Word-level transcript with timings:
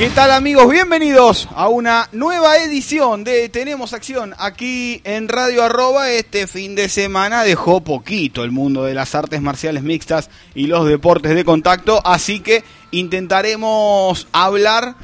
¿Qué 0.00 0.08
tal 0.08 0.30
amigos? 0.30 0.66
Bienvenidos 0.70 1.46
a 1.54 1.68
una 1.68 2.08
nueva 2.12 2.56
edición 2.56 3.22
de 3.22 3.50
Tenemos 3.50 3.92
Acción 3.92 4.34
aquí 4.38 5.02
en 5.04 5.28
Radio 5.28 5.62
Arroba. 5.62 6.10
Este 6.10 6.46
fin 6.46 6.74
de 6.74 6.88
semana 6.88 7.44
dejó 7.44 7.82
poquito 7.82 8.42
el 8.42 8.50
mundo 8.50 8.84
de 8.84 8.94
las 8.94 9.14
artes 9.14 9.42
marciales 9.42 9.82
mixtas 9.82 10.30
y 10.54 10.68
los 10.68 10.88
deportes 10.88 11.34
de 11.34 11.44
contacto, 11.44 12.00
así 12.02 12.40
que 12.40 12.64
intentaremos 12.92 14.26
hablar 14.32 14.94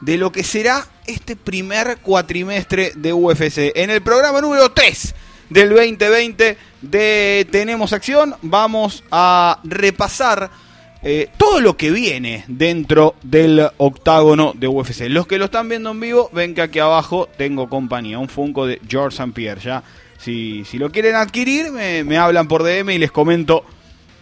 de 0.00 0.16
lo 0.16 0.32
que 0.32 0.44
será 0.44 0.86
este 1.06 1.36
primer 1.36 1.98
cuatrimestre 1.98 2.92
de 2.96 3.12
UFC. 3.12 3.72
En 3.74 3.90
el 3.90 4.00
programa 4.00 4.40
número 4.40 4.72
3 4.72 5.14
del 5.50 5.68
2020 5.68 6.56
de 6.80 7.46
Tenemos 7.52 7.92
Acción 7.92 8.34
vamos 8.40 9.04
a 9.10 9.60
repasar 9.62 10.71
eh, 11.04 11.30
todo 11.36 11.60
lo 11.60 11.76
que 11.76 11.90
viene 11.90 12.44
dentro 12.46 13.16
del 13.22 13.68
octágono 13.78 14.52
de 14.56 14.68
UFC. 14.68 15.08
Los 15.08 15.26
que 15.26 15.38
lo 15.38 15.46
están 15.46 15.68
viendo 15.68 15.90
en 15.90 15.98
vivo, 15.98 16.30
ven 16.32 16.54
que 16.54 16.62
aquí 16.62 16.78
abajo 16.78 17.28
tengo 17.36 17.68
compañía, 17.68 18.20
un 18.20 18.28
Funko 18.28 18.66
de 18.66 18.80
George 18.88 19.16
St. 19.16 19.32
Pierre. 19.32 19.60
Ya, 19.60 19.82
si, 20.18 20.64
si, 20.64 20.78
lo 20.78 20.92
quieren 20.92 21.16
adquirir, 21.16 21.72
me, 21.72 22.16
hablan 22.16 22.46
por 22.46 22.62
DM 22.62 22.90
y 22.90 22.98
les 22.98 23.10
comento 23.10 23.64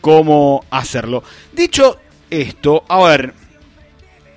cómo 0.01 0.64
hacerlo. 0.70 1.23
Dicho 1.53 1.98
esto, 2.31 2.84
a 2.89 3.03
ver, 3.05 3.34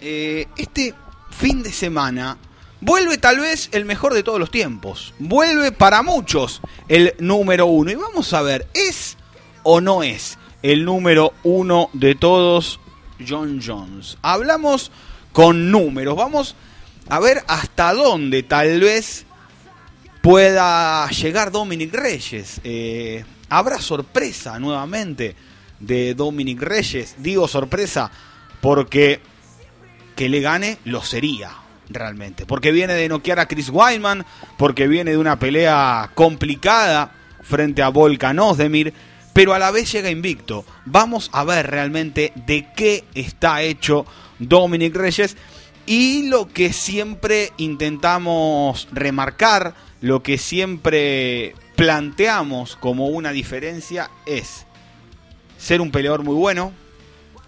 eh, 0.02 0.47
este 0.58 0.94
fin 1.30 1.64
de 1.64 1.71
semana 1.71 2.38
vuelve 2.81 3.17
tal 3.17 3.39
vez 3.39 3.69
el 3.71 3.86
mejor 3.86 4.14
de 4.14 4.23
todos 4.23 4.39
los 4.39 4.52
tiempos. 4.52 5.14
Vuelve 5.17 5.71
para 5.71 6.03
muchos 6.03 6.59
el 6.89 7.14
número 7.19 7.67
uno. 7.67 7.89
Y 7.89 7.95
vamos 7.95 8.33
a 8.33 8.41
ver, 8.41 8.67
¿es 8.73 9.16
o 9.64 9.80
no 9.80 10.03
es? 10.03 10.38
El 10.64 10.86
número 10.86 11.33
uno 11.44 11.89
de 11.94 12.16
todos, 12.16 12.80
John 13.25 13.61
Jones. 13.64 14.17
Hablamos 14.23 14.92
con 15.31 15.70
números, 15.70 16.16
vamos 16.16 16.55
a 17.08 17.20
ver 17.20 17.44
hasta 17.47 17.94
dónde 17.94 18.42
tal 18.42 18.80
vez 18.80 19.25
pueda 20.22 21.08
llegar 21.09 21.52
Dominic 21.52 21.94
Reyes. 21.94 22.59
Eh, 22.64 23.23
Habrá 23.53 23.80
sorpresa 23.80 24.58
nuevamente 24.58 25.36
de 25.80 26.16
Dominic 26.16 26.59
Reyes. 26.59 27.17
Digo 27.20 27.48
sorpresa 27.48 28.09
porque 28.61 29.22
que 30.16 30.27
le 30.27 30.42
gane 30.42 30.80
lo 30.86 31.03
sería 31.03 31.52
realmente. 31.88 32.48
Porque 32.48 32.72
viene 32.72 32.94
de 32.94 33.08
noquear 33.08 33.39
a 33.39 33.48
Chris 33.48 33.70
Wyman, 33.70 34.25
porque 34.58 34.88
viene 34.88 35.11
de 35.11 35.20
una 35.20 35.38
pelea 35.38 36.09
complicada 36.16 37.11
frente 37.44 37.83
a 37.83 37.89
Volkan 37.89 38.39
Ozdemir 38.39 38.92
pero 39.34 39.53
a 39.53 39.59
la 39.59 39.72
vez 39.72 39.92
llega 39.92 40.09
invicto. 40.09 40.66
Vamos 40.86 41.30
a 41.34 41.44
ver 41.44 41.70
realmente 41.70 42.31
de 42.36 42.67
qué 42.76 43.03
está 43.16 43.62
hecho 43.62 44.06
Dominic 44.39 44.95
Reyes 44.95 45.36
y 45.86 46.27
lo 46.30 46.48
que 46.48 46.71
siempre 46.71 47.52
intentamos 47.58 48.88
remarcar, 48.92 49.76
lo 50.02 50.23
que 50.23 50.38
siempre 50.38 51.55
planteamos 51.76 52.76
como 52.76 53.08
una 53.08 53.32
diferencia 53.32 54.10
es 54.26 54.66
ser 55.58 55.82
un 55.82 55.92
peleador 55.92 56.23
muy 56.23 56.36
bueno, 56.36 56.72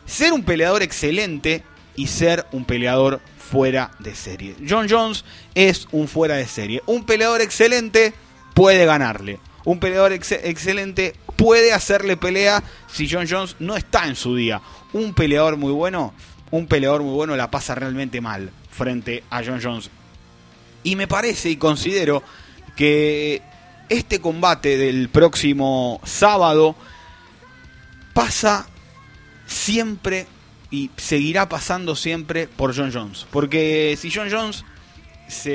ser 0.05 0.33
un 0.33 0.43
peleador 0.43 0.83
excelente 0.83 1.63
y 1.95 2.07
ser 2.07 2.45
un 2.51 2.65
peleador 2.65 3.21
fuera 3.37 3.91
de 3.99 4.15
serie. 4.15 4.55
John 4.67 4.87
Jones 4.89 5.23
es 5.53 5.87
un 5.91 6.07
fuera 6.07 6.35
de 6.35 6.47
serie. 6.47 6.81
Un 6.87 7.05
peleador 7.05 7.41
excelente 7.41 8.13
puede 8.53 8.85
ganarle. 8.85 9.39
Un 9.65 9.79
peleador 9.79 10.13
excelente 10.13 11.15
puede 11.35 11.73
hacerle 11.73 12.17
pelea 12.17 12.63
si 12.87 13.09
John 13.09 13.27
Jones 13.29 13.55
no 13.59 13.75
está 13.75 14.07
en 14.07 14.15
su 14.15 14.35
día. 14.35 14.61
Un 14.93 15.13
peleador 15.13 15.57
muy 15.57 15.73
bueno, 15.73 16.13
un 16.51 16.67
peleador 16.67 17.01
muy 17.01 17.13
bueno 17.13 17.35
la 17.35 17.51
pasa 17.51 17.75
realmente 17.75 18.21
mal 18.21 18.51
frente 18.69 19.23
a 19.29 19.43
John 19.43 19.59
Jones. 19.61 19.89
Y 20.83 20.95
me 20.95 21.07
parece 21.07 21.49
y 21.49 21.57
considero 21.57 22.21
que 22.75 23.41
este 23.89 24.21
combate 24.21 24.77
del 24.77 25.09
próximo 25.09 25.99
sábado 26.03 26.75
pasa 28.13 28.67
siempre 29.47 30.27
y 30.69 30.91
seguirá 30.97 31.49
pasando 31.49 31.95
siempre 31.95 32.47
por 32.47 32.75
John 32.75 32.91
Jones. 32.93 33.25
Porque 33.31 33.97
si 33.99 34.11
John 34.11 34.29
Jones 34.29 34.63
se 35.27 35.51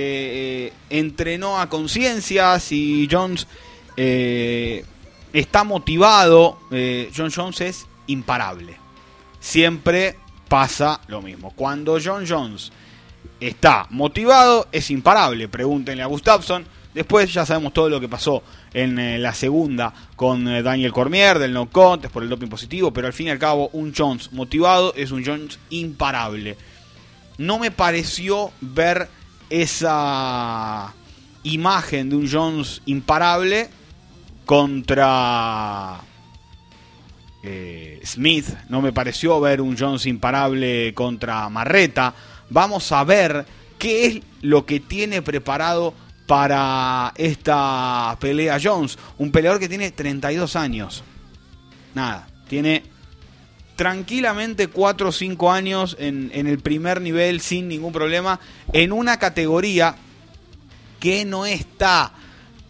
eh, 0.66 0.72
entrenó 0.90 1.60
a 1.60 1.68
conciencia, 1.68 2.58
si 2.58 3.08
Jones 3.10 3.46
eh, 4.02 4.82
está 5.30 5.62
motivado, 5.62 6.58
eh, 6.70 7.10
John 7.14 7.30
Jones 7.30 7.60
es 7.60 7.86
imparable. 8.06 8.78
Siempre 9.40 10.16
pasa 10.48 11.02
lo 11.08 11.20
mismo. 11.20 11.52
Cuando 11.54 11.98
John 12.02 12.24
Jones 12.26 12.72
está 13.38 13.86
motivado, 13.90 14.68
es 14.72 14.90
imparable. 14.90 15.48
Pregúntenle 15.48 16.02
a 16.02 16.06
Gustafsson. 16.06 16.64
Después 16.94 17.30
ya 17.30 17.44
sabemos 17.44 17.74
todo 17.74 17.90
lo 17.90 18.00
que 18.00 18.08
pasó 18.08 18.42
en 18.72 18.98
eh, 18.98 19.18
la 19.18 19.34
segunda 19.34 19.92
con 20.16 20.46
Daniel 20.46 20.92
Cormier 20.94 21.38
del 21.38 21.52
no 21.52 21.68
contest 21.68 22.10
por 22.10 22.22
el 22.22 22.30
doping 22.30 22.48
positivo, 22.48 22.94
pero 22.94 23.06
al 23.06 23.12
fin 23.12 23.26
y 23.26 23.30
al 23.30 23.38
cabo 23.38 23.68
un 23.74 23.92
Jones 23.94 24.32
motivado 24.32 24.94
es 24.96 25.10
un 25.10 25.22
Jones 25.22 25.58
imparable. 25.68 26.56
No 27.36 27.58
me 27.58 27.70
pareció 27.70 28.50
ver 28.62 29.08
esa 29.50 30.94
imagen 31.42 32.08
de 32.08 32.16
un 32.16 32.30
Jones 32.30 32.80
imparable 32.86 33.68
contra 34.50 36.00
eh, 37.40 38.00
Smith. 38.04 38.48
No 38.68 38.82
me 38.82 38.92
pareció 38.92 39.40
ver 39.40 39.60
un 39.60 39.78
Jones 39.78 40.06
imparable 40.06 40.92
contra 40.92 41.48
Marreta. 41.48 42.12
Vamos 42.48 42.90
a 42.90 43.04
ver 43.04 43.46
qué 43.78 44.06
es 44.06 44.20
lo 44.40 44.66
que 44.66 44.80
tiene 44.80 45.22
preparado 45.22 45.94
para 46.26 47.12
esta 47.14 48.16
pelea 48.18 48.58
Jones. 48.60 48.98
Un 49.18 49.30
peleador 49.30 49.60
que 49.60 49.68
tiene 49.68 49.92
32 49.92 50.56
años. 50.56 51.04
Nada, 51.94 52.26
tiene 52.48 52.82
tranquilamente 53.76 54.66
4 54.66 55.10
o 55.10 55.12
5 55.12 55.52
años 55.52 55.96
en, 56.00 56.28
en, 56.34 56.48
el 56.48 56.58
primer 56.58 57.00
nivel 57.00 57.40
sin 57.40 57.68
ningún 57.68 57.92
problema. 57.92 58.40
En 58.72 58.90
una 58.90 59.16
categoría 59.16 59.94
que 60.98 61.24
no 61.24 61.46
está 61.46 62.14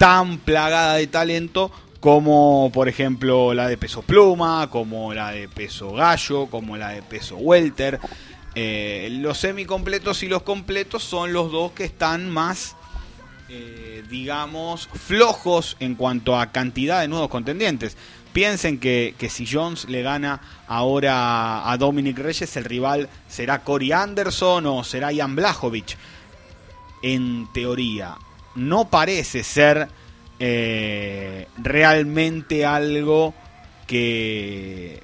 tan 0.01 0.39
plagada 0.39 0.95
de 0.95 1.07
talento 1.09 1.71
como 2.01 2.71
por 2.73 2.89
ejemplo 2.89 3.53
la 3.53 3.69
de 3.69 3.77
peso 3.77 4.01
pluma, 4.01 4.71
como 4.71 5.13
la 5.13 5.31
de 5.33 5.47
peso 5.47 5.93
gallo, 5.93 6.47
como 6.47 6.79
la 6.79 6.89
de 6.89 7.03
peso 7.03 7.37
welter. 7.37 8.01
Eh, 8.55 9.09
los 9.21 9.37
semicompletos 9.37 10.23
y 10.23 10.29
los 10.29 10.41
completos 10.41 11.05
son 11.05 11.35
los 11.35 11.53
dos 11.53 11.73
que 11.73 11.85
están 11.85 12.31
más, 12.31 12.77
eh, 13.51 14.03
digamos, 14.09 14.89
flojos 14.89 15.77
en 15.81 15.97
cuanto 15.97 16.41
a 16.41 16.51
cantidad 16.51 17.03
de 17.03 17.09
nuevos 17.09 17.29
contendientes. 17.29 17.99
Piensen 18.33 18.81
que, 18.81 19.15
que, 19.19 19.29
si 19.29 19.45
Jones 19.47 19.87
le 19.91 20.01
gana 20.01 20.41
ahora 20.67 21.71
a 21.71 21.77
Dominic 21.77 22.19
Reyes, 22.19 22.57
el 22.57 22.65
rival 22.65 23.11
será 23.29 23.65
Cory 23.65 23.93
Anderson 23.93 24.65
o 24.65 24.83
será 24.83 25.11
Jan 25.15 25.37
Blachowicz. 25.37 25.99
En 27.03 27.47
teoría, 27.53 28.17
no 28.55 28.89
parece 28.89 29.43
ser 29.43 29.89
eh, 30.39 31.47
realmente 31.59 32.65
algo 32.65 33.35
que, 33.87 35.03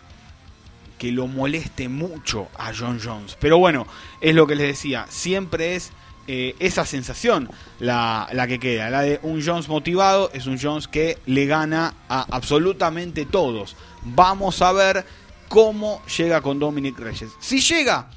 que 0.98 1.12
lo 1.12 1.26
moleste 1.26 1.88
mucho 1.88 2.48
a 2.58 2.72
John 2.76 3.00
Jones. 3.02 3.36
Pero 3.40 3.58
bueno, 3.58 3.86
es 4.20 4.34
lo 4.34 4.46
que 4.46 4.54
les 4.54 4.68
decía, 4.68 5.06
siempre 5.08 5.76
es 5.76 5.92
eh, 6.28 6.56
esa 6.58 6.84
sensación 6.84 7.48
la, 7.78 8.28
la, 8.32 8.46
que 8.46 8.58
queda, 8.58 8.90
la 8.90 9.02
de 9.02 9.20
un 9.22 9.44
Jones 9.44 9.68
motivado, 9.68 10.30
es 10.32 10.46
un 10.46 10.58
Jones 10.58 10.88
que 10.88 11.18
le 11.26 11.46
gana 11.46 11.94
a 12.08 12.26
absolutamente 12.30 13.26
todos. 13.26 13.76
Vamos 14.02 14.62
a 14.62 14.72
ver 14.72 15.04
cómo 15.48 16.02
llega 16.16 16.40
con 16.40 16.58
Dominic 16.58 16.98
Reyes. 16.98 17.30
Si 17.40 17.60
llega 17.60 18.10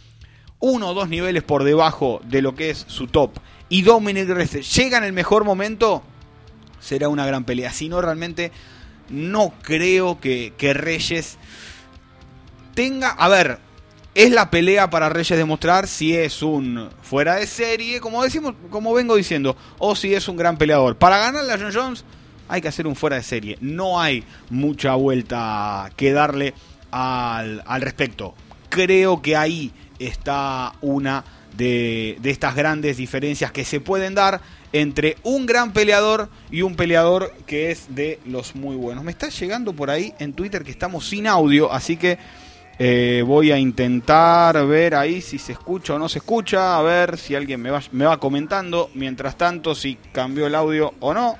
uno 0.59 0.89
o 0.89 0.93
dos 0.93 1.09
niveles 1.09 1.43
por 1.43 1.63
debajo 1.63 2.21
de 2.25 2.41
lo 2.41 2.55
que 2.55 2.69
es 2.71 2.85
su 2.87 3.07
top 3.07 3.31
y 3.69 3.83
Dominic 3.83 4.27
Reyes 4.27 4.75
llega 4.75 4.97
en 4.97 5.03
el 5.03 5.13
mejor 5.13 5.45
momento, 5.45 6.03
será 6.79 7.07
una 7.07 7.25
gran 7.25 7.43
pelea. 7.43 7.71
Si 7.71 7.87
no, 7.87 8.01
realmente 8.01 8.51
no 9.09 9.53
creo 9.61 10.19
que, 10.19 10.53
Reyes 10.73 11.37
tenga... 12.73 13.09
A 13.11 13.29
ver, 13.29 13.59
es 14.15 14.31
la 14.31 14.49
pelea 14.49 14.89
para 14.89 15.09
Reyes 15.09 15.37
demostrar 15.37 15.87
si 15.87 16.15
es 16.15 16.41
un 16.41 16.89
fuera 17.03 17.35
de 17.35 17.45
serie, 17.45 18.01
como 18.01 18.23
decimos, 18.23 18.55
como 18.71 18.93
vengo 18.93 19.15
diciendo, 19.15 19.55
o 19.77 19.95
si 19.95 20.15
es 20.15 20.27
un 20.27 20.35
gran 20.35 20.57
peleador. 20.57 20.97
Para 20.97 21.19
ganarle 21.19 21.53
a 21.53 21.59
John 21.59 21.71
Jones 21.73 22.05
hay 22.47 22.61
que 22.61 22.67
hacer 22.67 22.87
un 22.87 22.95
fuera 22.95 23.17
de 23.17 23.23
serie. 23.23 23.57
No 23.61 24.01
hay 24.01 24.23
mucha 24.49 24.95
vuelta 24.95 25.91
que 25.95 26.11
darle 26.11 26.55
al, 26.89 27.63
al 27.67 27.81
respecto. 27.81 28.33
Creo 28.69 29.21
que 29.21 29.35
ahí 29.35 29.71
está 29.99 30.73
una 30.81 31.23
de, 31.59 32.17
estas 32.23 32.55
grandes 32.55 32.97
diferencias 32.97 33.51
que 33.51 33.65
se 33.65 33.81
pueden 33.81 34.15
dar 34.15 34.41
entre 34.71 35.17
un 35.23 35.45
gran 35.45 35.73
peleador 35.73 36.29
y 36.49 36.61
un 36.61 36.75
peleador 36.75 37.33
que 37.45 37.71
es 37.71 37.93
de 37.93 38.19
los 38.25 38.55
muy 38.55 38.75
buenos. 38.75 39.03
Me 39.03 39.11
está 39.11 39.29
llegando 39.29 39.73
por 39.73 39.89
ahí 39.89 40.13
en 40.19 40.33
Twitter 40.33 40.63
que 40.63 40.71
estamos 40.71 41.07
sin 41.07 41.27
audio, 41.27 41.71
así 41.71 41.97
que 41.97 42.17
eh, 42.79 43.23
voy 43.27 43.51
a 43.51 43.57
intentar 43.57 44.65
ver 44.65 44.95
ahí 44.95 45.21
si 45.21 45.37
se 45.37 45.51
escucha 45.51 45.95
o 45.95 45.99
no 45.99 46.07
se 46.07 46.19
escucha, 46.19 46.77
a 46.77 46.81
ver 46.81 47.17
si 47.17 47.35
alguien 47.35 47.61
me 47.61 47.71
va, 47.71 47.81
me 47.91 48.05
va 48.05 48.17
comentando. 48.19 48.89
Mientras 48.93 49.37
tanto, 49.37 49.75
si 49.75 49.95
cambió 50.13 50.47
el 50.47 50.55
audio 50.55 50.93
o 51.01 51.13
no. 51.13 51.37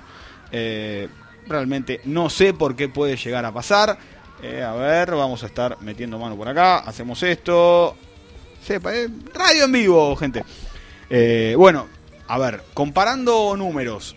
Eh, 0.52 1.08
realmente 1.48 2.02
no 2.06 2.30
sé 2.30 2.54
por 2.54 2.76
qué 2.76 2.90
puede 2.90 3.16
llegar 3.16 3.46
a 3.46 3.54
pasar. 3.54 3.98
Eh, 4.42 4.62
a 4.62 4.74
ver, 4.74 5.12
vamos 5.12 5.44
a 5.44 5.46
estar 5.46 5.78
metiendo 5.82 6.20
mano 6.20 6.36
por 6.36 6.50
acá. 6.50 6.80
Hacemos 6.80 7.24
esto. 7.24 7.96
Sepa, 8.64 8.92
radio 9.34 9.66
en 9.66 9.72
vivo, 9.72 10.16
gente. 10.16 10.44
bueno, 11.56 11.88
a 12.28 12.38
ver, 12.38 12.64
comparando 12.74 13.56
números. 13.58 14.16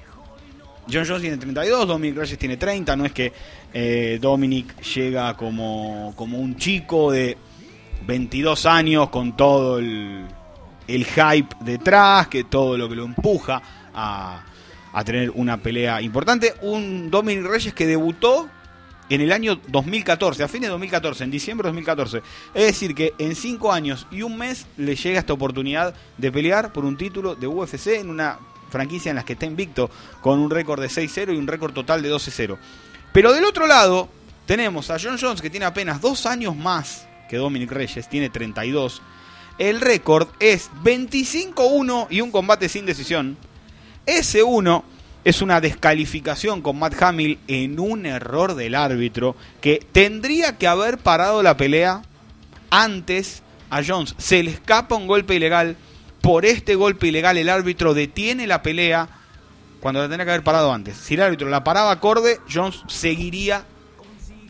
John 0.91 1.05
Jones 1.06 1.23
tiene 1.23 1.37
32, 1.37 1.87
Dominic 1.87 2.17
Reyes 2.17 2.39
tiene 2.39 2.56
30. 2.56 2.97
No 2.97 3.06
es 3.06 3.12
que 3.12 3.33
eh, 3.73 4.19
Dominic 4.21 4.81
llega 4.83 5.37
como, 5.37 6.12
como 6.17 6.39
un 6.39 6.56
chico 6.56 7.11
de 7.11 7.37
22 8.06 8.67
años 8.67 9.09
con 9.11 9.37
todo 9.37 9.79
el, 9.79 10.27
el 10.89 11.05
hype 11.05 11.56
detrás, 11.61 12.29
que 12.29 12.44
todo 12.44 12.77
lo 12.77 12.89
que 12.89 12.97
lo 12.97 13.05
empuja 13.05 13.62
a, 13.94 14.44
a 14.93 15.05
tener 15.05 15.31
una 15.31 15.56
pelea 15.56 16.03
importante. 16.03 16.55
Un 16.62 17.11
Dominic 17.11 17.47
Reyes 17.47 17.75
que 17.75 17.87
debutó 17.87 18.49
en 19.09 19.21
el 19.21 19.33
año 19.33 19.61
2014, 19.69 20.43
a 20.43 20.49
fines 20.49 20.69
de 20.69 20.73
2014, 20.73 21.25
en 21.25 21.31
diciembre 21.31 21.67
de 21.67 21.71
2014. 21.71 22.23
Es 22.55 22.67
decir, 22.67 22.95
que 22.95 23.15
en 23.19 23.35
5 23.35 23.73
años 23.73 24.07
y 24.11 24.23
un 24.23 24.39
mes 24.39 24.67
le 24.77 24.97
llega 24.97 25.19
esta 25.19 25.33
oportunidad 25.33 25.95
de 26.19 26.33
pelear 26.33 26.73
por 26.73 26.85
un 26.85 26.97
título 26.97 27.35
de 27.35 27.47
UFC 27.47 27.89
en 27.89 28.11
una 28.11 28.39
franquicia 28.71 29.11
en 29.11 29.17
la 29.17 29.25
que 29.25 29.35
está 29.35 29.45
invicto 29.45 29.91
con 30.21 30.39
un 30.39 30.51
récord 30.51 30.81
de 30.81 30.89
6-0 30.89 31.35
y 31.35 31.37
un 31.37 31.47
récord 31.47 31.75
total 31.75 32.03
de 32.03 32.11
12-0. 32.13 32.57
Pero 33.13 33.33
del 33.33 33.45
otro 33.45 33.67
lado 33.67 34.09
tenemos 34.47 34.91
a 34.91 34.99
John 34.99 35.19
Jones 35.21 35.43
que 35.43 35.51
tiene 35.51 35.67
apenas 35.67 36.01
2 36.01 36.27
años 36.27 36.57
más 36.57 37.07
que 37.29 37.37
Dominic 37.37 37.71
Reyes, 37.71 38.09
tiene 38.09 38.31
32. 38.31 39.03
El 39.59 39.81
récord 39.81 40.29
es 40.41 40.71
25-1 40.83 42.07
y 42.11 42.21
un 42.23 42.31
combate 42.31 42.69
sin 42.69 42.87
decisión. 42.87 43.37
Ese 44.07 44.43
1 44.43 44.85
es 45.25 45.41
una 45.41 45.61
descalificación 45.61 46.63
con 46.63 46.79
Matt 46.79 47.01
Hamill 47.01 47.39
en 47.47 47.79
un 47.79 48.07
error 48.07 48.55
del 48.55 48.75
árbitro 48.75 49.37
que 49.61 49.85
tendría 49.93 50.59
que 50.59 50.67
haber 50.67 50.99
parado 50.99 51.43
la 51.43 51.57
pelea 51.57 52.03
antes 52.71 53.43
a 53.71 53.83
Jones. 53.87 54.15
Se 54.19 54.43
le 54.43 54.51
escapa 54.51 54.97
un 54.97 55.07
golpe 55.07 55.35
ilegal. 55.35 55.77
Por 56.21 56.45
este 56.45 56.75
golpe 56.75 57.09
ilegal 57.09 57.37
el 57.37 57.49
árbitro 57.49 57.95
detiene 57.95 58.47
la 58.47 58.63
pelea 58.63 59.09
cuando 59.81 60.01
la 60.01 60.09
tenía 60.09 60.25
que 60.25 60.31
haber 60.33 60.45
parado 60.45 60.73
antes. 60.73 60.97
Si 60.97 61.15
el 61.15 61.23
árbitro 61.23 61.49
la 61.49 61.65
paraba 61.65 61.91
acorde, 61.91 62.41
Jones 62.53 62.83
seguiría 62.89 63.65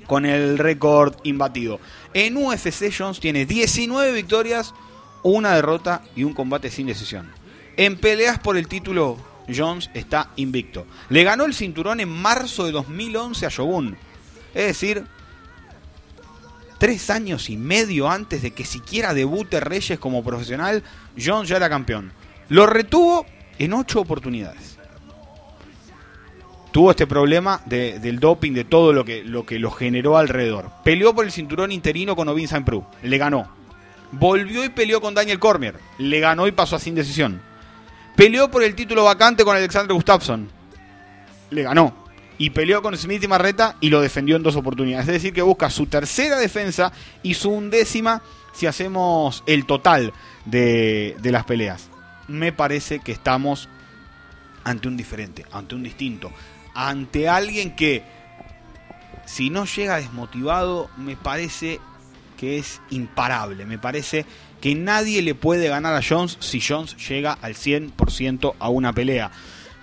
con 0.07 0.27
el 0.27 0.59
récord 0.59 1.15
imbatido. 1.23 1.81
En 2.13 2.37
UFC 2.37 2.93
Jones 2.97 3.21
tiene 3.21 3.47
19 3.47 4.13
victorias, 4.13 4.75
una 5.23 5.55
derrota 5.55 6.03
y 6.15 6.25
un 6.25 6.35
combate 6.35 6.71
sin 6.71 6.87
decisión. 6.87 7.31
En 7.79 7.97
peleas 7.97 8.39
por 8.39 8.59
el 8.59 8.69
título 8.69 9.17
Jones 9.57 9.91
está 9.95 10.31
invicto. 10.37 10.87
Le 11.09 11.25
ganó 11.25 11.45
el 11.45 11.55
cinturón 11.55 12.01
en 12.01 12.09
marzo 12.09 12.65
de 12.65 12.73
2011 12.73 13.47
a 13.47 13.49
Shogun. 13.49 13.97
Es 14.55 14.67
decir, 14.67 15.05
tres 16.79 17.11
años 17.11 17.49
y 17.51 17.57
medio 17.57 18.11
antes 18.11 18.43
de 18.43 18.51
que 18.53 18.65
siquiera 18.65 19.15
debute 19.15 19.61
Reyes 19.61 19.99
como 19.99 20.25
profesional, 20.25 20.83
Jones 21.17 21.49
ya 21.49 21.57
era 21.57 21.69
campeón. 21.69 22.13
Lo 22.49 22.67
retuvo 22.67 23.27
en 23.59 23.73
ocho 23.73 24.01
oportunidades. 24.01 24.79
Tuvo 26.73 26.91
este 26.91 27.07
problema 27.07 27.61
del 27.67 28.19
doping, 28.19 28.53
de 28.53 28.65
todo 28.65 28.93
lo 28.93 29.05
que, 29.05 29.23
lo 29.23 29.45
que 29.45 29.59
lo 29.59 29.71
generó 29.71 30.17
alrededor. 30.17 30.71
Peleó 30.83 31.15
por 31.15 31.27
el 31.27 31.33
cinturón 31.33 31.71
interino 31.71 32.17
con 32.17 32.29
Ovin 32.29 32.49
Saint. 32.49 32.67
Le 33.03 33.19
ganó. 33.19 33.55
Volvió 34.11 34.65
y 34.65 34.71
peleó 34.71 35.01
con 35.01 35.15
Daniel 35.15 35.39
Cormier. 35.39 35.77
Le 35.99 36.21
ganó 36.21 36.47
y 36.47 36.53
pasó 36.53 36.77
a 36.77 36.79
sin 36.79 36.95
decisión 36.95 37.52
Peleó 38.17 38.51
por 38.51 38.63
el 38.63 38.75
título 38.75 39.05
vacante 39.05 39.45
con 39.45 39.57
Alexander 39.57 39.95
Gustafsson. 39.95 40.51
Le 41.51 41.63
ganó. 41.63 42.03
Y 42.39 42.51
peleó 42.51 42.83
con 42.83 42.97
Smith 42.97 43.23
y 43.23 43.29
Marreta 43.29 43.77
y 43.81 43.89
lo 43.89 44.01
defendió 44.01 44.37
en 44.37 44.43
dos 44.43 44.57
oportunidades. 44.57 45.07
Es 45.07 45.15
decir, 45.15 45.33
que 45.33 45.43
busca 45.43 45.71
su 45.71 45.87
tercera 45.87 46.37
defensa 46.37 46.93
y 47.23 47.35
su 47.35 47.51
undécima 47.51 48.23
si 48.53 48.67
hacemos 48.67 49.45
el 49.47 49.65
total 49.67 50.13
de, 50.45 51.17
de 51.21 51.33
las 51.33 51.45
peleas. 51.45 51.89
Me 52.29 52.53
parece 52.53 52.99
que 52.99 53.13
estamos 53.13 53.69
ante 54.65 54.89
un 54.89 54.97
diferente, 54.97 55.45
ante 55.53 55.75
un 55.75 55.83
distinto, 55.83 56.31
ante 56.75 57.29
alguien 57.29 57.77
que 57.77 58.03
si 59.25 59.51
no 59.51 59.65
llega 59.65 59.97
desmotivado, 59.97 60.91
me 60.97 61.17
parece 61.17 61.81
que 62.37 62.59
es 62.59 62.81
imparable. 62.91 63.67
Me 63.67 63.79
parece 63.79 64.27
que 64.63 64.77
nadie 64.77 65.23
le 65.23 65.35
puede 65.35 65.69
ganar 65.69 65.93
a 65.93 66.01
Jones 66.09 66.37
si 66.39 66.61
Jones 66.61 66.97
llega 67.09 67.37
al 67.43 67.55
100% 67.55 68.55
a 68.61 68.69
una 68.69 68.93
pelea. 68.93 69.33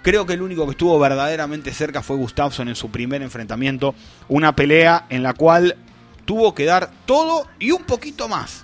Creo 0.01 0.25
que 0.25 0.33
el 0.33 0.41
único 0.41 0.63
que 0.65 0.71
estuvo 0.71 0.97
verdaderamente 0.97 1.73
cerca 1.73 2.01
fue 2.01 2.15
Gustafsson 2.15 2.69
en 2.69 2.77
su 2.77 2.89
primer 2.89 3.21
enfrentamiento. 3.21 3.93
Una 4.29 4.55
pelea 4.55 5.05
en 5.09 5.21
la 5.21 5.33
cual 5.33 5.75
tuvo 6.23 6.55
que 6.55 6.63
dar 6.63 6.89
todo 7.05 7.45
y 7.59 7.71
un 7.71 7.83
poquito 7.83 8.29
más. 8.29 8.63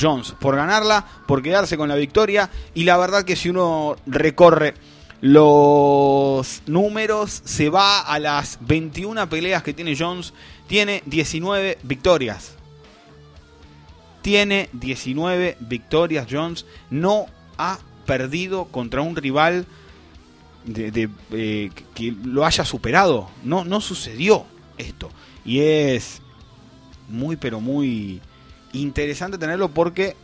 Jones 0.00 0.32
por 0.38 0.54
ganarla, 0.54 1.04
por 1.26 1.42
quedarse 1.42 1.76
con 1.76 1.88
la 1.88 1.96
victoria. 1.96 2.48
Y 2.72 2.84
la 2.84 2.96
verdad 2.96 3.24
que 3.24 3.34
si 3.34 3.48
uno 3.48 3.96
recorre 4.06 4.74
los 5.20 6.62
números, 6.66 7.42
se 7.44 7.68
va 7.68 7.98
a 7.98 8.20
las 8.20 8.58
21 8.60 9.28
peleas 9.28 9.64
que 9.64 9.74
tiene 9.74 9.96
Jones. 9.98 10.32
Tiene 10.68 11.02
19 11.06 11.78
victorias 11.82 12.57
tiene 14.28 14.68
19 14.74 15.56
victorias 15.58 16.26
Jones, 16.30 16.66
no 16.90 17.28
ha 17.56 17.78
perdido 18.04 18.66
contra 18.66 19.00
un 19.00 19.16
rival 19.16 19.64
de, 20.66 21.08
eh, 21.30 21.70
que 21.94 22.14
lo 22.24 22.44
haya 22.44 22.62
superado. 22.66 23.30
No, 23.42 23.64
no 23.64 23.80
sucedió 23.80 24.44
esto. 24.76 25.08
Y 25.46 25.60
es 25.60 26.20
muy, 27.08 27.36
pero 27.36 27.62
muy 27.62 28.20
interesante 28.74 29.38
tenerlo 29.38 29.70
porque 29.70 30.14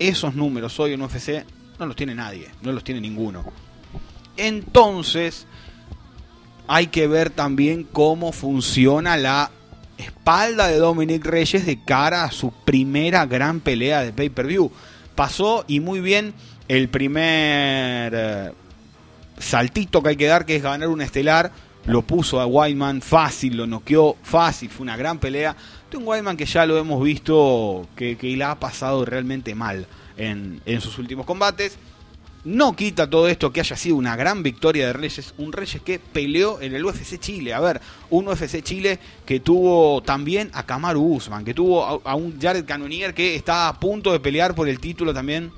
esos 0.00 0.34
números 0.34 0.80
hoy 0.80 0.94
en 0.94 1.02
UFC 1.02 1.44
no 1.78 1.86
los 1.86 1.94
tiene 1.94 2.16
nadie, 2.16 2.50
no 2.62 2.72
los 2.72 2.82
tiene 2.82 3.00
ninguno. 3.00 3.44
Entonces, 4.36 5.46
hay 6.66 6.88
que 6.88 7.06
ver 7.06 7.30
también 7.30 7.84
cómo 7.84 8.32
funciona 8.32 9.16
la 9.16 9.52
espalda 10.02 10.68
de 10.68 10.76
Dominic 10.76 11.24
Reyes 11.24 11.66
de 11.66 11.82
cara 11.82 12.24
a 12.24 12.30
su 12.30 12.50
primera 12.50 13.26
gran 13.26 13.60
pelea 13.60 14.02
de 14.02 14.12
pay-per-view. 14.12 14.70
Pasó 15.14 15.64
y 15.66 15.80
muy 15.80 16.00
bien 16.00 16.34
el 16.68 16.88
primer 16.88 18.12
eh, 18.14 18.52
saltito 19.38 20.02
que 20.02 20.10
hay 20.10 20.16
que 20.16 20.26
dar, 20.26 20.46
que 20.46 20.56
es 20.56 20.62
ganar 20.62 20.88
un 20.88 21.00
estelar. 21.00 21.52
Lo 21.84 22.02
puso 22.02 22.40
a 22.40 22.46
Whiteman 22.46 23.02
fácil, 23.02 23.56
lo 23.56 23.66
noqueó 23.66 24.16
fácil, 24.22 24.70
fue 24.70 24.84
una 24.84 24.96
gran 24.96 25.18
pelea. 25.18 25.56
De 25.90 25.96
un 25.96 26.06
Whiteman 26.06 26.36
que 26.36 26.46
ya 26.46 26.64
lo 26.64 26.78
hemos 26.78 27.02
visto 27.02 27.88
que, 27.96 28.16
que 28.16 28.36
le 28.36 28.44
ha 28.44 28.54
pasado 28.54 29.04
realmente 29.04 29.54
mal 29.54 29.86
en, 30.16 30.60
en 30.64 30.80
sus 30.80 30.98
últimos 30.98 31.26
combates. 31.26 31.76
No 32.44 32.74
quita 32.74 33.08
todo 33.08 33.28
esto 33.28 33.52
que 33.52 33.60
haya 33.60 33.76
sido 33.76 33.94
una 33.94 34.16
gran 34.16 34.42
victoria 34.42 34.86
de 34.86 34.92
Reyes, 34.92 35.32
un 35.38 35.52
Reyes 35.52 35.80
que 35.82 36.00
peleó 36.00 36.60
en 36.60 36.74
el 36.74 36.84
UFC 36.84 37.20
Chile. 37.20 37.54
A 37.54 37.60
ver, 37.60 37.80
un 38.10 38.26
UFC 38.26 38.62
Chile 38.62 38.98
que 39.24 39.38
tuvo 39.38 40.02
también 40.02 40.50
a 40.52 40.66
Kamaru 40.66 41.00
Usman, 41.00 41.44
que 41.44 41.54
tuvo 41.54 42.02
a, 42.04 42.14
un 42.16 42.40
Jared 42.40 42.64
Cannonier 42.64 43.14
que 43.14 43.36
está 43.36 43.68
a 43.68 43.78
punto 43.78 44.10
de 44.10 44.18
pelear 44.18 44.56
por 44.56 44.68
el 44.68 44.80
título 44.80 45.14
también 45.14 45.52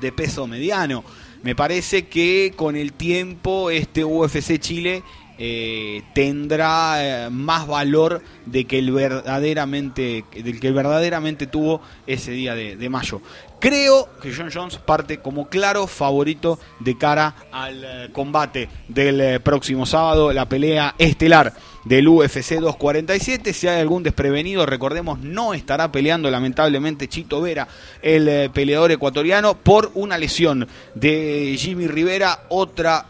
de 0.00 0.12
peso 0.12 0.46
mediano. 0.46 1.02
Me 1.42 1.56
parece 1.56 2.06
que 2.06 2.52
con 2.54 2.76
el 2.76 2.92
tiempo 2.92 3.70
este 3.70 4.04
UFC 4.04 4.58
Chile 4.60 5.02
eh, 5.40 6.02
tendrá 6.14 7.26
eh, 7.26 7.30
más 7.30 7.68
valor 7.68 8.22
de 8.44 8.64
que 8.64 8.80
el 8.80 8.90
verdaderamente 8.90 10.24
del 10.34 10.58
que 10.58 10.72
verdaderamente 10.72 11.46
tuvo 11.46 11.80
ese 12.08 12.32
día 12.32 12.56
de, 12.56 12.88
mayo. 12.88 13.22
Creo 13.60 14.08
que 14.22 14.32
John 14.32 14.50
Jones 14.52 14.76
parte 14.76 15.18
como 15.18 15.48
claro 15.48 15.88
favorito 15.88 16.60
de 16.78 16.96
cara 16.96 17.34
al 17.50 17.84
eh, 17.84 18.08
combate 18.12 18.68
del 18.86 19.40
próximo 19.40 19.84
sábado, 19.84 20.32
la 20.32 20.48
pelea 20.48 20.94
estelar 20.98 21.52
del 21.84 22.06
UFC 22.06 22.60
247. 22.60 23.52
Si 23.52 23.66
hay 23.66 23.80
algún 23.80 24.04
desprevenido, 24.04 24.64
recordemos, 24.64 25.18
no 25.18 25.54
estará 25.54 25.90
peleando 25.90 26.30
lamentablemente 26.30 27.08
Chito 27.08 27.40
Vera, 27.40 27.66
el 28.00 28.50
peleador 28.50 28.92
ecuatoriano, 28.92 29.54
por 29.56 29.90
una 29.94 30.18
lesión 30.18 30.68
de 30.94 31.56
Jimmy 31.58 31.88
Rivera, 31.88 32.44
otra 32.50 33.06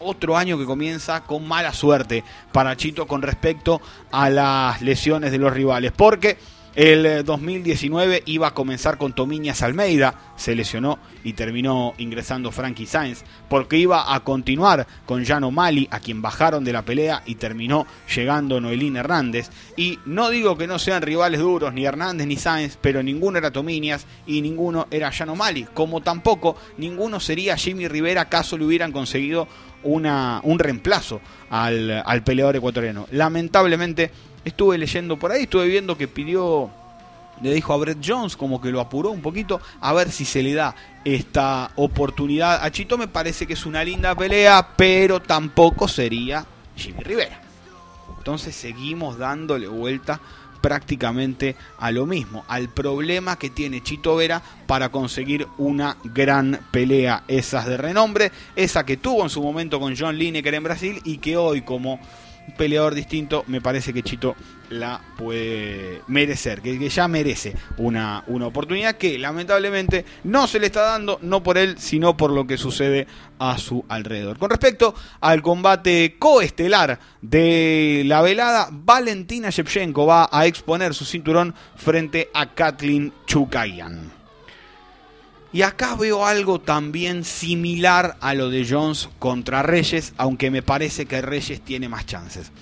otro 0.00 0.36
año 0.36 0.58
que 0.58 0.64
comienza 0.64 1.24
con 1.24 1.46
mala 1.46 1.72
suerte 1.72 2.24
para 2.52 2.76
Chito 2.76 3.06
con 3.06 3.22
respecto 3.22 3.80
a 4.10 4.30
las 4.30 4.82
lesiones 4.82 5.30
de 5.30 5.38
los 5.38 5.52
rivales. 5.52 5.92
Porque 5.92 6.38
el 6.80 7.26
2019 7.26 8.16
eh, 8.16 8.22
iba 8.24 8.46
a 8.46 8.54
comenzar 8.54 8.96
con 8.96 9.12
Tomiñas 9.12 9.60
Almeida, 9.60 10.32
se 10.36 10.54
lesionó 10.54 10.98
y 11.22 11.34
terminó 11.34 11.92
ingresando 11.98 12.50
Frankie 12.52 12.86
Sainz, 12.86 13.22
porque 13.50 13.76
iba 13.76 14.14
a 14.14 14.20
continuar 14.20 14.86
con 15.04 15.22
Jan 15.22 15.52
Mali, 15.52 15.88
a 15.90 16.00
quien 16.00 16.22
bajaron 16.22 16.64
de 16.64 16.72
la 16.72 16.82
pelea 16.82 17.22
y 17.26 17.34
terminó 17.34 17.86
llegando 18.16 18.62
Noelín 18.62 18.96
Hernández. 18.96 19.50
Y 19.76 19.98
no 20.06 20.30
digo 20.30 20.56
que 20.56 20.66
no 20.66 20.78
sean 20.78 21.02
rivales 21.02 21.40
duros, 21.40 21.74
ni 21.74 21.84
Hernández 21.84 22.26
ni 22.26 22.36
Sainz, 22.36 22.78
pero 22.80 23.02
ninguno 23.02 23.36
era 23.36 23.50
Tomiñas 23.50 24.06
y 24.26 24.40
ninguno 24.40 24.86
era 24.90 25.12
Jan 25.12 25.36
Mali, 25.36 25.64
como 25.74 26.00
tampoco 26.00 26.56
ninguno 26.78 27.20
sería 27.20 27.58
Jimmy 27.58 27.88
Rivera 27.88 28.30
caso 28.30 28.56
le 28.56 28.64
hubieran 28.64 28.90
conseguido 28.90 29.48
un 29.82 30.58
reemplazo 30.58 31.20
al 31.50 32.22
peleador 32.24 32.56
ecuatoriano. 32.56 33.06
Lamentablemente 33.10 34.10
estuve 34.44 34.78
leyendo 34.78 35.18
por 35.18 35.32
ahí, 35.32 35.42
estuve 35.42 35.66
viendo 35.68 35.96
que 35.96 36.08
pidió 36.08 36.70
le 37.40 37.54
dijo 37.54 37.72
a 37.72 37.76
Brett 37.76 37.98
Jones, 38.04 38.36
como 38.36 38.60
que 38.60 38.70
lo 38.70 38.80
apuró 38.80 39.10
un 39.10 39.22
poquito, 39.22 39.60
a 39.80 39.92
ver 39.92 40.10
si 40.10 40.24
se 40.24 40.42
le 40.42 40.54
da 40.54 40.74
esta 41.04 41.70
oportunidad 41.76 42.62
a 42.62 42.70
Chito. 42.70 42.98
Me 42.98 43.08
parece 43.08 43.46
que 43.46 43.54
es 43.54 43.66
una 43.66 43.82
linda 43.82 44.14
pelea, 44.14 44.74
pero 44.76 45.20
tampoco 45.20 45.88
sería 45.88 46.44
Jimmy 46.76 47.02
Rivera. 47.02 47.40
Entonces 48.18 48.54
seguimos 48.54 49.16
dándole 49.16 49.66
vuelta 49.66 50.20
prácticamente 50.60 51.56
a 51.78 51.90
lo 51.90 52.04
mismo, 52.04 52.44
al 52.46 52.68
problema 52.68 53.38
que 53.38 53.48
tiene 53.48 53.82
Chito 53.82 54.16
Vera 54.16 54.42
para 54.66 54.90
conseguir 54.90 55.48
una 55.56 55.96
gran 56.04 56.60
pelea, 56.70 57.24
esas 57.28 57.64
de 57.64 57.78
renombre, 57.78 58.30
esa 58.56 58.84
que 58.84 58.98
tuvo 58.98 59.22
en 59.22 59.30
su 59.30 59.42
momento 59.42 59.80
con 59.80 59.96
John 59.96 60.18
Lineker 60.18 60.52
en 60.52 60.62
Brasil 60.62 61.00
y 61.04 61.16
que 61.16 61.38
hoy 61.38 61.62
como 61.62 61.98
peleador 62.50 62.94
distinto, 62.94 63.44
me 63.46 63.60
parece 63.60 63.92
que 63.92 64.02
Chito 64.02 64.36
la 64.70 65.00
puede 65.16 66.02
merecer, 66.06 66.60
que, 66.62 66.88
ya 66.88 67.08
merece 67.08 67.54
una, 67.76 68.22
una 68.28 68.46
oportunidad 68.46 68.96
que 68.96 69.18
lamentablemente 69.18 70.04
no 70.24 70.46
se 70.46 70.60
le 70.60 70.66
está 70.66 70.82
dando, 70.82 71.18
no 71.22 71.42
por 71.42 71.58
él, 71.58 71.76
sino 71.78 72.16
por 72.16 72.30
lo 72.30 72.46
que 72.46 72.56
sucede 72.56 73.06
a 73.38 73.58
su 73.58 73.84
alrededor. 73.88 74.38
Con 74.38 74.50
respecto 74.50 74.94
al 75.20 75.42
combate 75.42 76.16
coestelar 76.18 76.98
de 77.20 78.02
la 78.06 78.22
velada, 78.22 78.68
Valentina 78.70 79.50
Shevchenko 79.50 80.06
va 80.06 80.28
a 80.30 80.46
exponer 80.46 80.94
su 80.94 81.04
cinturón 81.04 81.54
frente 81.76 82.30
a 82.32 82.54
Kathleen 82.54 83.12
Chukayan. 83.26 84.19
Y 85.52 85.62
acá 85.62 85.96
veo 85.96 86.26
algo 86.26 86.60
también 86.60 87.24
similar 87.24 88.16
a 88.20 88.34
lo 88.34 88.50
de 88.50 88.64
Jones 88.68 89.08
contra 89.18 89.62
Reyes, 89.62 90.12
aunque 90.16 90.50
me 90.50 90.62
parece 90.62 91.06
que 91.06 91.20
Reyes 91.20 91.60
tiene 91.60 91.88
más 91.88 92.06
chances. 92.06 92.52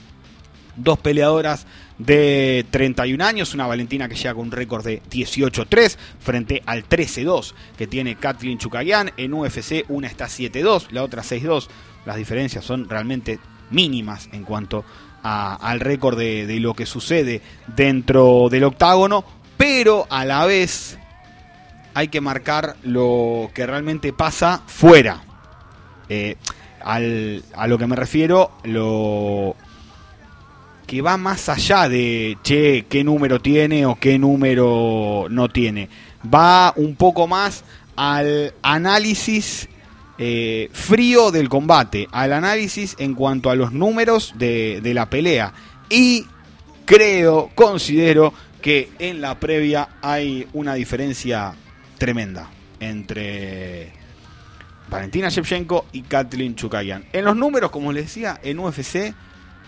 Dos 0.75 0.99
peleadoras 0.99 1.66
de 1.99 2.64
31 2.71 3.23
años, 3.23 3.52
una 3.52 3.66
Valentina 3.66 4.09
que 4.09 4.14
llega 4.14 4.33
con 4.33 4.45
un 4.45 4.52
récord 4.52 4.87
de 4.87 5.02
18-3 5.02 5.99
frente 6.18 6.62
al 6.64 6.88
13-2 6.88 7.52
que 7.76 7.87
tiene 7.87 8.14
Kathleen 8.14 8.59
Chukayan. 8.59 9.12
En 9.16 9.35
UFC 9.35 9.85
una 9.88 10.07
está 10.07 10.26
7-2, 10.26 10.90
la 10.90 11.02
otra 11.02 11.23
6-2. 11.23 11.68
Las 12.07 12.16
diferencias 12.16 12.64
son 12.64 12.88
realmente 12.88 13.38
mínimas 13.71 14.30
en 14.33 14.45
cuanto 14.45 14.85
al 15.23 15.80
récord 15.80 16.16
de 16.16 16.61
lo 16.61 16.73
que 16.73 16.87
sucede 16.87 17.42
dentro 17.66 18.49
del 18.49 18.64
octágono, 18.64 19.25
pero 19.59 20.07
a 20.09 20.25
la 20.25 20.47
vez 20.47 20.97
hay 21.99 22.07
que 22.07 22.21
marcar 22.21 22.76
lo 22.85 23.50
que 23.52 23.67
realmente 23.67 24.12
pasa 24.12 24.62
fuera. 24.69 25.21
Eh, 26.09 26.37
a 26.81 27.67
lo 27.67 27.76
que 27.76 27.87
me 27.88 27.97
refiero, 27.97 28.52
lo 28.62 29.57
que 30.87 31.02
va 31.02 31.17
más 31.17 31.49
allá 31.49 31.88
de, 31.88 32.38
che, 32.45 32.87
qué 32.88 33.02
número 33.02 33.40
tiene 33.40 33.85
o 33.85 33.97
qué 33.97 34.17
número 34.17 35.26
no 35.28 35.49
tiene. 35.49 35.88
Va 36.33 36.73
un 36.76 36.95
poco 36.95 37.26
más 37.26 37.64
al 37.97 38.55
análisis 38.62 39.69
eh, 40.19 40.71
frío 40.73 41.33
del 41.33 41.49
combate, 41.49 42.07
al 42.12 42.33
análisis 42.33 42.95
en 43.00 43.14
cuanto 43.14 43.50
a 43.50 43.57
los 43.57 43.73
números 43.73 44.35
de, 44.38 44.81
de 44.85 44.95
la 44.95 45.11
pelea. 45.11 45.52
Y 45.90 46.26
creo, 46.85 47.50
considero 47.57 48.33
que 48.62 48.88
en 49.00 49.21
la 49.21 49.40
previa 49.40 49.88
hay 50.00 50.47
una 50.52 50.75
diferencia 50.75 51.57
tremenda 51.99 52.49
entre 52.81 53.93
Valentina 54.88 55.28
Shevchenko 55.28 55.87
y 55.93 56.02
Kathleen 56.02 56.55
Chukayan. 56.55 57.05
En 57.12 57.25
los 57.25 57.37
números, 57.37 57.71
como 57.71 57.93
les 57.93 58.05
decía, 58.07 58.40
en 58.43 58.59
UFC 58.59 59.14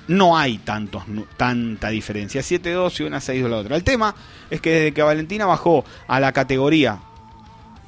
no 0.09 0.37
hay 0.37 0.59
tantos, 0.59 1.05
tanta 1.37 1.89
diferencia. 1.89 2.41
7-2 2.41 3.01
y 3.01 3.03
una 3.05 3.21
6 3.21 3.43
de 3.43 3.49
la 3.49 3.57
otra. 3.59 3.77
El 3.77 3.85
tema 3.85 4.15
es 4.49 4.61
que 4.61 4.71
desde 4.71 4.95
que 4.95 5.03
Valentina 5.03 5.47
bajó 5.47 5.85
a 6.09 6.21
la 6.21 6.33
categoría 6.33 7.01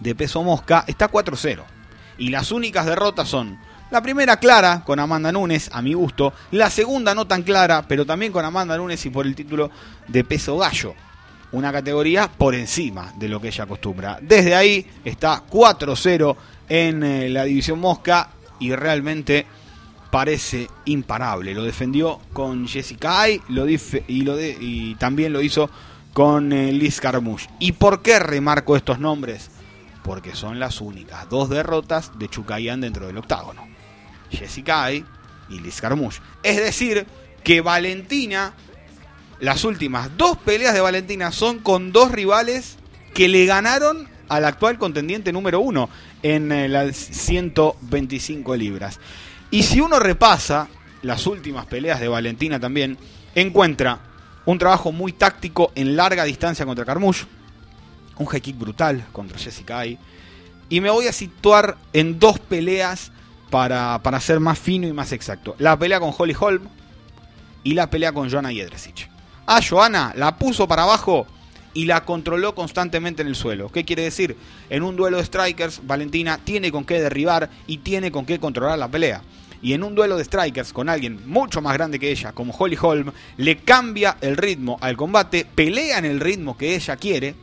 de 0.00 0.14
peso 0.14 0.42
mosca, 0.42 0.84
está 0.86 1.10
4-0. 1.10 1.62
Y 2.18 2.28
las 2.28 2.52
únicas 2.52 2.86
derrotas 2.86 3.28
son 3.28 3.58
la 3.90 4.02
primera 4.02 4.36
clara 4.36 4.82
con 4.84 5.00
Amanda 5.00 5.32
Nunes, 5.32 5.70
a 5.72 5.82
mi 5.82 5.94
gusto. 5.94 6.32
La 6.50 6.70
segunda 6.70 7.14
no 7.14 7.26
tan 7.26 7.42
clara, 7.42 7.86
pero 7.88 8.04
también 8.04 8.32
con 8.32 8.44
Amanda 8.44 8.76
Nunes 8.76 9.04
y 9.06 9.10
por 9.10 9.26
el 9.26 9.34
título 9.34 9.70
de 10.08 10.24
peso 10.24 10.58
gallo 10.58 10.94
una 11.52 11.70
categoría 11.72 12.28
por 12.28 12.54
encima 12.54 13.12
de 13.16 13.28
lo 13.28 13.40
que 13.40 13.48
ella 13.48 13.64
acostumbra. 13.64 14.18
Desde 14.20 14.54
ahí 14.54 14.86
está 15.04 15.44
4-0 15.48 16.36
en 16.68 17.02
eh, 17.02 17.28
la 17.28 17.44
división 17.44 17.78
Mosca 17.78 18.30
y 18.58 18.74
realmente 18.74 19.46
parece 20.10 20.68
imparable. 20.86 21.54
Lo 21.54 21.64
defendió 21.64 22.20
con 22.32 22.66
Jessica 22.66 23.22
Ay 23.22 23.40
y, 24.08 24.94
también 24.96 25.32
lo 25.32 25.42
hizo 25.42 25.70
con 26.12 26.52
eh, 26.52 26.72
Liz 26.72 27.00
Carmouche. 27.00 27.48
¿Y 27.58 27.72
por 27.72 28.02
qué 28.02 28.18
remarco 28.18 28.76
estos 28.76 28.98
nombres? 28.98 29.50
Porque 30.02 30.34
son 30.34 30.58
las 30.58 30.80
únicas 30.80 31.28
dos 31.28 31.48
derrotas 31.48 32.18
de 32.18 32.28
Chukayan 32.28 32.80
dentro 32.80 33.06
del 33.06 33.18
octágono. 33.18 33.66
Jessica 34.30 34.84
Ay 34.84 35.04
y 35.48 35.60
Liz 35.60 35.80
Carmouche. 35.80 36.20
Es 36.42 36.56
decir, 36.56 37.06
que 37.42 37.60
Valentina 37.60 38.54
las 39.40 39.64
últimas 39.64 40.16
dos 40.16 40.38
peleas 40.38 40.74
de 40.74 40.80
Valentina 40.80 41.32
son 41.32 41.58
con 41.58 41.92
dos 41.92 42.12
rivales 42.12 42.76
que 43.14 43.28
le 43.28 43.44
ganaron 43.46 44.08
al 44.28 44.44
actual 44.44 44.78
contendiente 44.78 45.32
número 45.32 45.60
uno 45.60 45.90
en 46.22 46.52
eh, 46.52 46.68
las 46.68 46.96
125 46.96 48.56
libras. 48.56 48.98
Y 49.50 49.64
si 49.64 49.80
uno 49.80 49.98
repasa 49.98 50.68
las 51.02 51.26
últimas 51.26 51.66
peleas 51.66 52.00
de 52.00 52.08
Valentina 52.08 52.58
también, 52.58 52.96
encuentra 53.34 54.00
un 54.46 54.58
trabajo 54.58 54.92
muy 54.92 55.12
táctico 55.12 55.72
en 55.74 55.96
larga 55.96 56.24
distancia 56.24 56.64
contra 56.64 56.84
Carmouche, 56.84 57.26
un 58.16 58.26
high 58.26 58.40
kick 58.40 58.58
brutal 58.58 59.04
contra 59.12 59.38
Jessica 59.38 59.80
Ay, 59.80 59.98
y 60.68 60.80
me 60.80 60.90
voy 60.90 61.06
a 61.08 61.12
situar 61.12 61.76
en 61.92 62.18
dos 62.18 62.38
peleas 62.38 63.12
para, 63.50 64.00
para 64.02 64.20
ser 64.20 64.40
más 64.40 64.58
fino 64.58 64.88
y 64.88 64.92
más 64.92 65.12
exacto. 65.12 65.54
La 65.58 65.78
pelea 65.78 66.00
con 66.00 66.14
Holly 66.16 66.34
Holm 66.38 66.62
y 67.62 67.74
la 67.74 67.90
pelea 67.90 68.12
con 68.12 68.30
Joanna 68.30 68.50
Jedrzejczyk 68.50 69.11
a 69.46 69.60
Joana, 69.62 70.12
la 70.16 70.36
puso 70.36 70.68
para 70.68 70.82
abajo 70.82 71.26
y 71.74 71.86
la 71.86 72.04
controló 72.04 72.54
constantemente 72.54 73.22
en 73.22 73.28
el 73.28 73.36
suelo. 73.36 73.70
¿Qué 73.70 73.84
quiere 73.84 74.02
decir? 74.02 74.36
En 74.70 74.82
un 74.82 74.96
duelo 74.96 75.18
de 75.18 75.24
strikers, 75.24 75.80
Valentina 75.84 76.38
tiene 76.42 76.70
con 76.70 76.84
qué 76.84 77.00
derribar 77.00 77.50
y 77.66 77.78
tiene 77.78 78.12
con 78.12 78.26
qué 78.26 78.38
controlar 78.38 78.78
la 78.78 78.88
pelea. 78.88 79.22
Y 79.62 79.74
en 79.74 79.84
un 79.84 79.94
duelo 79.94 80.16
de 80.16 80.24
strikers 80.24 80.72
con 80.72 80.88
alguien 80.88 81.28
mucho 81.28 81.62
más 81.62 81.74
grande 81.74 81.98
que 81.98 82.10
ella, 82.10 82.32
como 82.32 82.52
Holly 82.52 82.76
Holm, 82.80 83.12
le 83.36 83.58
cambia 83.58 84.16
el 84.20 84.36
ritmo 84.36 84.76
al 84.80 84.96
combate, 84.96 85.44
pelea 85.44 85.98
en 85.98 86.04
el 86.04 86.20
ritmo 86.20 86.56
que 86.56 86.74
ella 86.74 86.96
quiere 86.96 87.34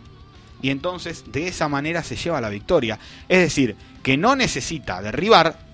y 0.62 0.70
entonces 0.70 1.24
de 1.32 1.48
esa 1.48 1.70
manera 1.70 2.04
se 2.04 2.16
lleva 2.16 2.42
la 2.42 2.50
victoria. 2.50 3.00
Es 3.28 3.40
decir, 3.40 3.76
que 4.04 4.18
no 4.18 4.36
necesita 4.36 5.02
derribar, 5.02 5.69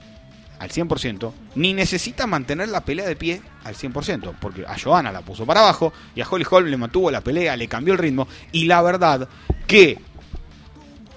al 0.59 0.69
100%, 0.69 1.33
ni 1.55 1.73
necesita 1.73 2.27
mantener 2.27 2.69
la 2.69 2.85
pelea 2.85 3.07
de 3.07 3.15
pie 3.15 3.41
al 3.63 3.75
100%, 3.75 4.35
porque 4.39 4.65
a 4.65 4.77
Johanna 4.77 5.11
la 5.11 5.21
puso 5.21 5.45
para 5.45 5.61
abajo 5.61 5.93
y 6.15 6.21
a 6.21 6.27
Holly 6.29 6.45
Holm 6.49 6.67
le 6.67 6.77
mantuvo 6.77 7.11
la 7.11 7.21
pelea, 7.21 7.55
le 7.55 7.67
cambió 7.67 7.93
el 7.93 7.99
ritmo, 7.99 8.27
y 8.51 8.65
la 8.65 8.81
verdad 8.81 9.27
que 9.67 9.99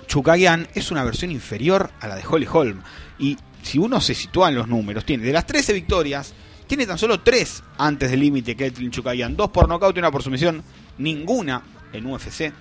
Chukayan 0.08 0.66
es 0.74 0.90
una 0.90 1.04
versión 1.04 1.30
inferior 1.30 1.90
a 2.00 2.08
la 2.08 2.16
de 2.16 2.24
Holly 2.28 2.48
Holm. 2.50 2.82
Y 3.18 3.36
si 3.62 3.78
uno 3.78 4.00
se 4.00 4.14
sitúa 4.14 4.48
en 4.48 4.54
los 4.54 4.66
números, 4.66 5.04
tiene 5.04 5.24
de 5.24 5.32
las 5.32 5.46
13 5.46 5.72
victorias, 5.72 6.34
Tiene 6.66 6.84
tan 6.84 6.98
solo 6.98 7.20
tres 7.20 7.62
antes 7.78 8.10
del 8.10 8.20
límite 8.20 8.54
Ketlin 8.54 8.90
Chukayan. 8.90 9.34
Dos 9.34 9.48
por 9.48 9.68
nocaut 9.68 9.96
y 9.96 10.00
una 10.00 10.10
por 10.10 10.22
sumisión. 10.22 10.62
Ninguna 10.98 11.62
en 11.94 12.04
UFC. 12.04 12.52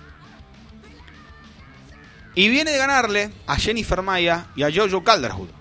Y 2.34 2.48
viene 2.48 2.70
de 2.70 2.78
ganarle 2.78 3.30
a 3.46 3.56
Jennifer 3.56 4.00
Maya 4.00 4.46
y 4.56 4.62
a 4.62 4.70
Jojo 4.74 5.04
Calderwood. 5.04 5.57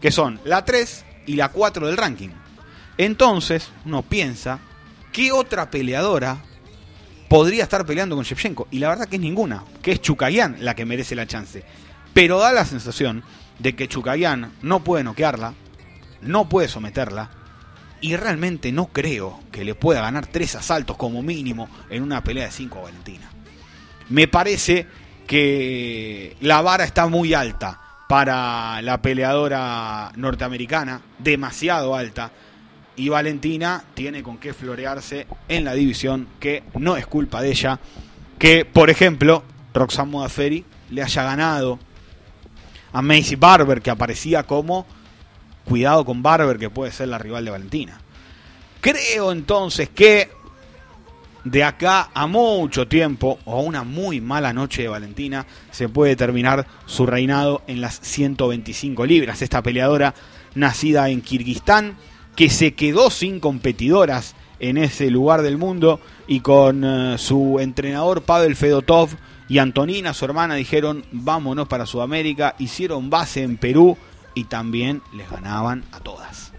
Que 0.00 0.10
son 0.10 0.40
la 0.44 0.64
3 0.64 1.04
y 1.26 1.34
la 1.34 1.50
4 1.50 1.86
del 1.86 1.96
ranking. 1.96 2.30
Entonces 2.98 3.70
uno 3.84 4.02
piensa, 4.02 4.58
¿qué 5.12 5.32
otra 5.32 5.70
peleadora 5.70 6.38
podría 7.28 7.62
estar 7.62 7.86
peleando 7.86 8.16
con 8.16 8.24
Shevchenko? 8.24 8.68
Y 8.70 8.78
la 8.78 8.88
verdad 8.88 9.08
que 9.08 9.16
es 9.16 9.22
ninguna, 9.22 9.64
que 9.82 9.92
es 9.92 10.00
Chukayan 10.00 10.56
la 10.60 10.74
que 10.74 10.84
merece 10.84 11.14
la 11.14 11.26
chance. 11.26 11.64
Pero 12.12 12.38
da 12.38 12.52
la 12.52 12.64
sensación 12.64 13.22
de 13.58 13.76
que 13.76 13.88
Chukayan 13.88 14.52
no 14.62 14.82
puede 14.82 15.04
noquearla, 15.04 15.54
no 16.22 16.48
puede 16.48 16.68
someterla, 16.68 17.30
y 18.00 18.16
realmente 18.16 18.72
no 18.72 18.86
creo 18.86 19.40
que 19.52 19.64
le 19.64 19.74
pueda 19.74 20.00
ganar 20.00 20.26
tres 20.26 20.54
asaltos 20.54 20.96
como 20.96 21.22
mínimo 21.22 21.68
en 21.90 22.02
una 22.02 22.24
pelea 22.24 22.46
de 22.46 22.52
5 22.52 22.78
a 22.78 22.82
Valentina. 22.82 23.30
Me 24.08 24.26
parece 24.26 24.86
que 25.26 26.36
la 26.40 26.62
vara 26.62 26.84
está 26.84 27.06
muy 27.06 27.34
alta 27.34 27.80
para 28.10 28.82
la 28.82 29.00
peleadora 29.00 30.10
norteamericana, 30.16 31.00
demasiado 31.20 31.94
alta, 31.94 32.32
y 32.96 33.08
Valentina 33.08 33.84
tiene 33.94 34.24
con 34.24 34.38
qué 34.38 34.52
florearse 34.52 35.28
en 35.46 35.64
la 35.64 35.74
división, 35.74 36.26
que 36.40 36.64
no 36.74 36.96
es 36.96 37.06
culpa 37.06 37.40
de 37.40 37.50
ella, 37.50 37.78
que 38.36 38.64
por 38.64 38.90
ejemplo 38.90 39.44
Roxanne 39.72 40.10
Modaferi 40.10 40.64
le 40.90 41.04
haya 41.04 41.22
ganado 41.22 41.78
a 42.92 43.00
Macy 43.00 43.36
Barber, 43.36 43.80
que 43.80 43.90
aparecía 43.90 44.42
como 44.42 44.88
cuidado 45.64 46.04
con 46.04 46.20
Barber, 46.20 46.58
que 46.58 46.68
puede 46.68 46.90
ser 46.90 47.06
la 47.06 47.18
rival 47.18 47.44
de 47.44 47.52
Valentina. 47.52 48.00
Creo 48.80 49.30
entonces 49.30 49.88
que 49.88 50.32
de 51.44 51.64
acá 51.64 52.10
a 52.14 52.26
mucho 52.26 52.86
tiempo 52.86 53.38
o 53.44 53.54
a 53.58 53.62
una 53.62 53.84
muy 53.84 54.20
mala 54.20 54.52
noche 54.52 54.82
de 54.82 54.88
Valentina 54.88 55.46
se 55.70 55.88
puede 55.88 56.16
terminar 56.16 56.66
su 56.86 57.06
reinado 57.06 57.62
en 57.66 57.80
las 57.80 58.00
125 58.00 59.06
libras. 59.06 59.42
Esta 59.42 59.62
peleadora 59.62 60.14
nacida 60.54 61.08
en 61.08 61.22
Kirguistán 61.22 61.96
que 62.36 62.50
se 62.50 62.74
quedó 62.74 63.10
sin 63.10 63.40
competidoras 63.40 64.34
en 64.58 64.76
ese 64.76 65.10
lugar 65.10 65.42
del 65.42 65.56
mundo 65.56 66.00
y 66.26 66.40
con 66.40 66.84
eh, 66.84 67.18
su 67.18 67.58
entrenador 67.60 68.22
Pavel 68.22 68.56
Fedotov 68.56 69.10
y 69.48 69.58
Antonina, 69.58 70.14
su 70.14 70.24
hermana, 70.24 70.54
dijeron 70.54 71.04
vámonos 71.10 71.66
para 71.66 71.86
Sudamérica, 71.86 72.54
hicieron 72.58 73.10
base 73.10 73.42
en 73.42 73.56
Perú 73.56 73.96
y 74.34 74.44
también 74.44 75.02
les 75.12 75.28
ganaban 75.28 75.84
a 75.90 76.00
todas. 76.00 76.49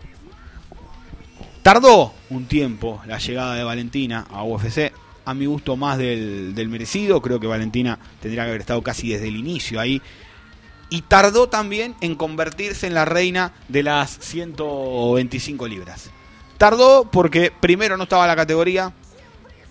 Tardó 1.63 2.11
un 2.31 2.45
tiempo 2.45 3.01
la 3.05 3.19
llegada 3.19 3.53
de 3.53 3.63
Valentina 3.63 4.25
a 4.31 4.43
UFC, 4.43 4.91
a 5.25 5.33
mi 5.35 5.45
gusto 5.45 5.77
más 5.77 5.99
del, 5.99 6.67
merecido, 6.69 7.21
creo 7.21 7.39
que 7.39 7.45
Valentina 7.45 7.99
tendría 8.19 8.43
que 8.43 8.49
haber 8.49 8.61
estado 8.61 8.81
casi 8.81 9.09
desde 9.09 9.27
el 9.27 9.35
inicio 9.35 9.79
ahí. 9.79 10.01
Y 10.89 11.03
tardó 11.03 11.47
también 11.47 11.95
en 12.01 12.15
convertirse 12.15 12.87
en 12.87 12.95
la 12.95 13.05
reina 13.05 13.53
de 13.69 13.83
las 13.83 14.17
125 14.19 15.67
libras. 15.67 16.09
Tardó 16.57 17.09
porque 17.09 17.51
primero 17.57 17.95
no 17.95 18.03
estaba 18.03 18.25
la 18.27 18.35
categoría 18.35 18.91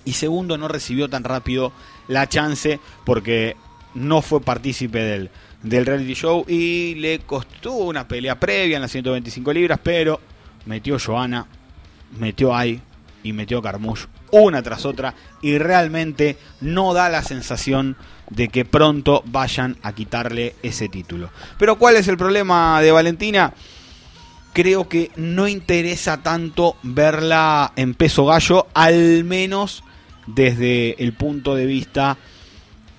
y 0.04 0.12
segundo 0.12 0.56
no 0.56 0.68
recibió 0.68 1.08
tan 1.10 1.24
rápido 1.24 1.72
la 2.08 2.28
chance 2.28 2.80
porque 3.04 3.56
no 3.94 4.22
fue 4.22 4.40
partícipe 4.40 5.28
del 5.62 5.86
reality 5.86 6.14
show 6.14 6.44
y 6.48 6.94
le 6.94 7.18
costó 7.18 7.72
una 7.72 8.06
pelea 8.06 8.38
previa 8.38 8.76
en 8.76 8.82
las 8.82 8.92
125 8.92 9.52
libras, 9.52 9.80
pero 9.82 10.20
metió 10.64 10.98
Joana, 10.98 11.46
metió 12.18 12.54
Ai 12.54 12.80
y 13.22 13.32
metió 13.32 13.60
Carmouche 13.60 14.06
una 14.32 14.62
tras 14.62 14.86
otra 14.86 15.14
y 15.42 15.58
realmente 15.58 16.36
no 16.60 16.94
da 16.94 17.08
la 17.08 17.22
sensación 17.22 17.96
de 18.30 18.48
que 18.48 18.64
pronto 18.64 19.22
vayan 19.26 19.76
a 19.82 19.92
quitarle 19.92 20.54
ese 20.62 20.88
título. 20.88 21.30
Pero 21.58 21.78
¿cuál 21.78 21.96
es 21.96 22.08
el 22.08 22.16
problema 22.16 22.80
de 22.80 22.92
Valentina? 22.92 23.52
Creo 24.52 24.88
que 24.88 25.10
no 25.16 25.48
interesa 25.48 26.22
tanto 26.22 26.76
verla 26.82 27.72
en 27.76 27.94
peso 27.94 28.26
gallo, 28.26 28.66
al 28.74 29.24
menos 29.24 29.82
desde 30.26 31.02
el 31.02 31.12
punto 31.12 31.54
de 31.54 31.66
vista 31.66 32.18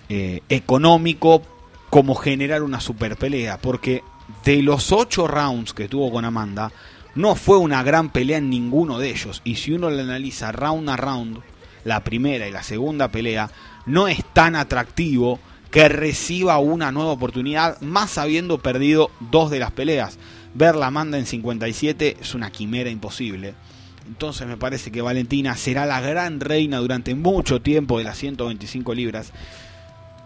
eh, 0.10 0.42
económico, 0.50 1.44
como 1.90 2.16
generar 2.16 2.64
una 2.64 2.80
super 2.80 3.18
pelea, 3.18 3.58
porque 3.58 4.02
de 4.46 4.62
los 4.64 4.94
ocho 4.94 5.28
rounds 5.28 5.74
que 5.74 5.90
tuvo 5.90 6.12
con 6.12 6.24
Amanda, 6.24 6.72
no 7.16 7.36
fue 7.36 7.58
una 7.58 7.84
gran 7.84 8.10
pelea 8.10 8.38
en 8.38 8.50
ninguno 8.50 9.00
de 9.00 9.10
ellos. 9.10 9.42
Y 9.44 9.56
si 9.56 9.74
uno 9.74 9.90
le 9.90 10.02
analiza 10.02 10.52
round 10.52 10.90
a 10.90 10.98
round, 10.98 11.40
la 11.84 12.04
primera 12.04 12.48
y 12.48 12.52
la 12.52 12.64
segunda 12.64 13.10
pelea, 13.10 13.50
no 13.86 14.08
es 14.08 14.24
tan 14.34 14.56
atractivo 14.56 15.40
que 15.72 15.88
reciba 15.88 16.58
una 16.60 16.92
nueva 16.92 17.12
oportunidad, 17.12 17.80
más 17.82 18.18
habiendo 18.18 18.60
perdido 18.60 19.10
dos 19.20 19.50
de 19.50 19.60
las 19.60 19.72
peleas. 19.72 20.18
Ver 20.54 20.76
la 20.76 20.90
en 20.90 21.26
57 21.26 22.18
es 22.20 22.36
una 22.36 22.52
quimera 22.52 22.90
imposible. 22.90 23.56
Entonces 24.06 24.48
me 24.48 24.58
parece 24.58 24.92
que 24.92 25.02
Valentina 25.02 25.56
será 25.56 25.86
la 25.86 26.02
gran 26.02 26.42
reina 26.42 26.78
durante 26.78 27.16
mucho 27.16 27.62
tiempo 27.62 27.98
de 27.98 28.04
las 28.04 28.18
125 28.18 28.94
libras. 28.94 29.32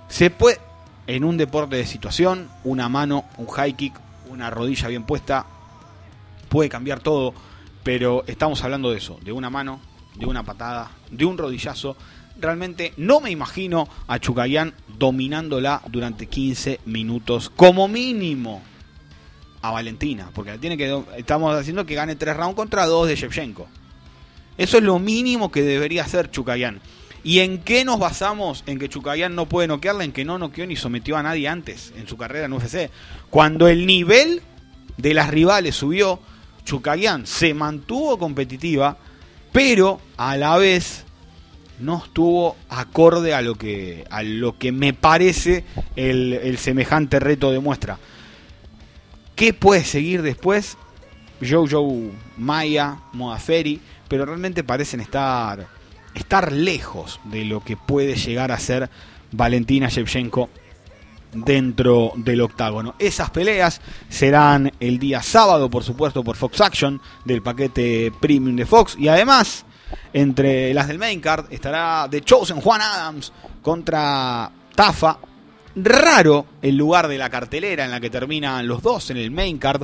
Se 0.08 0.32
puede, 0.32 0.60
en 1.06 1.24
un 1.24 1.38
deporte 1.38 1.76
de 1.76 1.86
situación, 1.86 2.48
una 2.64 2.90
mano, 2.90 3.26
un 3.38 3.48
high 3.48 3.74
kick, 3.74 3.94
una 4.30 4.50
rodilla 4.50 4.88
bien 4.88 5.04
puesta, 5.04 5.46
puede 6.50 6.70
cambiar 6.70 7.00
todo, 7.00 7.34
pero 7.84 8.24
estamos 8.28 8.64
hablando 8.64 8.92
de 8.92 8.98
eso, 8.98 9.20
de 9.24 9.32
una 9.32 9.50
mano, 9.50 9.80
de 10.16 10.26
una 10.26 10.44
patada, 10.44 10.92
de 11.12 11.26
un 11.26 11.38
rodillazo. 11.38 11.96
Realmente 12.40 12.94
no 12.98 13.22
me 13.22 13.32
imagino 13.32 13.88
a 14.08 14.20
Chukayan 14.20 14.74
dominándola 14.98 15.82
durante 15.90 16.28
15 16.28 16.82
minutos, 16.86 17.50
como 17.56 17.88
mínimo 17.88 18.62
a 19.62 19.72
Valentina, 19.72 20.30
porque 20.34 20.58
tiene 20.58 20.78
que 20.78 21.04
estamos 21.18 21.56
haciendo 21.56 21.86
que 21.86 21.96
gane 21.96 22.16
3 22.16 22.36
rounds 22.36 22.56
contra 22.56 22.86
2 22.86 23.08
de 23.08 23.16
Shevchenko. 23.16 23.68
Eso 24.58 24.78
es 24.78 24.84
lo 24.84 25.00
mínimo 25.00 25.52
que 25.52 25.62
debería 25.62 26.04
hacer 26.04 26.32
Chukayan. 26.32 26.82
¿Y 27.24 27.40
en 27.40 27.58
qué 27.58 27.84
nos 27.84 27.98
basamos 27.98 28.64
en 28.68 28.78
que 28.78 28.88
Chukayan 28.88 29.34
no 29.34 29.48
puede 29.48 29.68
noquearla? 29.68 30.04
En 30.04 30.12
que 30.12 30.24
no 30.24 30.38
noqueó 30.38 30.68
ni 30.68 30.76
sometió 30.76 31.18
a 31.18 31.24
nadie 31.24 31.48
antes 31.48 31.92
en 31.98 32.08
su 32.08 32.18
carrera 32.18 32.46
en 32.46 32.54
UFC. 32.54 32.92
Cuando 33.32 33.68
el 33.68 33.88
nivel 33.88 34.44
de 34.98 35.14
las 35.16 35.30
rivales 35.30 35.76
subió, 35.76 36.20
Chukayan 36.66 37.26
se 37.26 37.54
mantuvo 37.54 38.18
competitiva, 38.18 38.98
pero 39.54 40.02
a 40.18 40.36
la 40.36 40.58
vez 40.58 41.06
no 41.80 42.02
estuvo 42.04 42.56
acorde 42.70 43.34
a 43.34 43.42
lo 43.42 43.56
que, 43.56 44.06
a 44.10 44.24
lo 44.24 44.58
que 44.58 44.72
me 44.72 44.94
parece 44.94 45.64
el, 45.96 46.58
semejante 46.58 47.20
reto 47.20 47.52
demuestra. 47.52 48.00
¿Qué 49.36 49.54
puede 49.54 49.84
seguir 49.84 50.22
después? 50.22 50.78
Jojo 51.42 52.12
Maya, 52.38 53.00
Modaferi, 53.14 53.80
pero 54.08 54.26
realmente 54.26 54.64
parecen 54.64 55.02
estar, 55.02 55.68
estar 56.14 56.52
lejos 56.52 57.20
de 57.26 57.46
lo 57.46 57.64
que 57.64 57.78
puede 57.78 58.16
llegar 58.16 58.52
a 58.52 58.60
ser 58.60 58.90
Valentina 59.32 59.90
Shevchenko 59.90 60.50
dentro 61.36 62.14
del 62.16 62.42
octágono. 62.42 62.96
Esas 62.98 63.30
peleas 63.30 63.82
serán 64.10 64.72
el 64.80 65.00
día 65.00 65.22
sábado, 65.22 65.70
por 65.70 65.84
supuesto, 65.84 66.24
por 66.24 66.36
Fox 66.36 66.62
Action, 66.62 67.02
del 67.26 67.42
paquete 67.42 68.12
premium 68.20 68.56
de 68.56 68.66
Fox. 68.66 68.96
Y 68.98 69.08
además, 69.08 69.66
entre 70.14 70.74
las 70.74 70.88
del 70.88 71.00
main 71.00 71.20
card, 71.20 71.46
estará 71.52 72.08
The 72.10 72.22
Chosen 72.22 72.62
Juan 72.62 72.82
Adams 72.82 73.34
contra 73.62 74.52
Tafa. 74.74 75.20
Raro 75.76 76.46
el 76.62 76.78
lugar 76.78 77.10
de 77.10 77.18
la 77.18 77.30
cartelera 77.30 77.84
en 77.84 77.92
la 77.92 78.00
que 78.00 78.10
terminan 78.10 78.66
los 78.66 78.82
dos 78.82 79.10
en 79.10 79.18
el 79.18 79.32
main 79.32 79.58
card. 79.58 79.84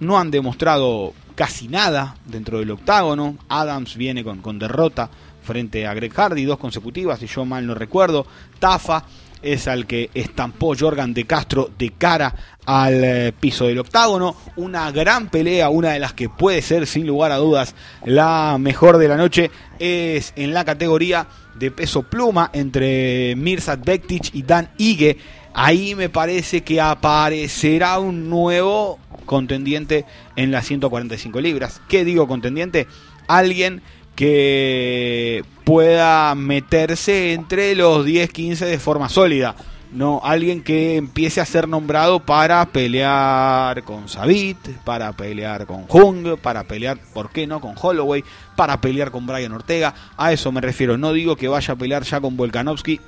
No 0.00 0.18
han 0.18 0.30
demostrado 0.30 1.12
casi 1.34 1.68
nada 1.68 2.16
dentro 2.24 2.58
del 2.58 2.70
octágono. 2.70 3.36
Adams 3.48 3.96
viene 3.96 4.24
con, 4.24 4.40
con 4.40 4.58
derrota 4.58 5.10
frente 5.42 5.86
a 5.86 5.94
Greg 5.94 6.12
Hardy, 6.12 6.44
dos 6.44 6.58
consecutivas, 6.58 7.18
si 7.18 7.26
yo 7.26 7.44
mal 7.44 7.66
no 7.66 7.74
recuerdo. 7.74 8.26
Tafa 8.58 9.04
es 9.42 9.68
al 9.68 9.86
que 9.86 10.10
estampó 10.14 10.74
Jorgan 10.78 11.14
de 11.14 11.24
Castro 11.24 11.70
de 11.78 11.90
cara 11.90 12.34
al 12.66 13.04
eh, 13.04 13.32
piso 13.38 13.66
del 13.66 13.78
octágono. 13.78 14.36
Una 14.56 14.90
gran 14.90 15.28
pelea, 15.28 15.70
una 15.70 15.92
de 15.92 16.00
las 16.00 16.12
que 16.12 16.28
puede 16.28 16.62
ser 16.62 16.86
sin 16.86 17.06
lugar 17.06 17.32
a 17.32 17.36
dudas 17.36 17.74
la 18.04 18.56
mejor 18.58 18.98
de 18.98 19.08
la 19.08 19.16
noche, 19.16 19.50
es 19.78 20.32
en 20.36 20.54
la 20.54 20.64
categoría 20.64 21.26
de 21.58 21.70
peso 21.70 22.02
pluma 22.02 22.50
entre 22.52 23.34
Mirsad 23.36 23.80
Bektic 23.84 24.34
y 24.34 24.42
Dan 24.42 24.70
Ige. 24.78 25.18
Ahí 25.52 25.94
me 25.94 26.08
parece 26.08 26.62
que 26.62 26.80
aparecerá 26.80 27.98
un 27.98 28.30
nuevo 28.30 28.98
contendiente 29.26 30.04
en 30.36 30.50
las 30.50 30.66
145 30.66 31.40
libras. 31.40 31.80
¿Qué 31.88 32.04
digo 32.04 32.28
contendiente? 32.28 32.86
Alguien 33.26 33.82
que 34.20 35.42
pueda 35.64 36.34
meterse 36.34 37.32
entre 37.32 37.74
los 37.74 38.04
10-15 38.06 38.66
de 38.66 38.78
forma 38.78 39.08
sólida. 39.08 39.56
no 39.92 40.20
alguien 40.22 40.62
que 40.62 40.98
empiece 40.98 41.40
a 41.40 41.46
ser 41.46 41.66
nombrado 41.66 42.20
para 42.20 42.66
pelear 42.66 43.82
con 43.82 44.10
Sabit, 44.10 44.58
para 44.84 45.10
pelear 45.14 45.64
con 45.64 45.84
Jung, 45.84 46.36
para 46.36 46.64
pelear, 46.64 46.98
¿por 47.14 47.30
qué 47.30 47.46
no?, 47.46 47.62
con 47.62 47.74
Holloway, 47.80 48.22
para 48.56 48.78
pelear 48.82 49.10
con 49.10 49.26
Brian 49.26 49.52
Ortega. 49.52 49.94
A 50.18 50.34
eso 50.34 50.52
me 50.52 50.60
refiero. 50.60 50.98
No 50.98 51.14
digo 51.14 51.36
que 51.36 51.48
vaya 51.48 51.72
a 51.72 51.78
pelear 51.78 52.02
ya 52.02 52.20
con 52.20 52.36
Volkanovski, 52.36 53.00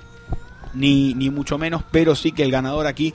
ni, 0.75 1.15
ni 1.15 1.31
mucho 1.31 1.59
menos, 1.59 1.83
pero 1.91 2.15
sí 2.15 2.33
que 2.33 2.43
el 2.43 2.51
ganador 2.51 2.87
aquí 2.87 3.13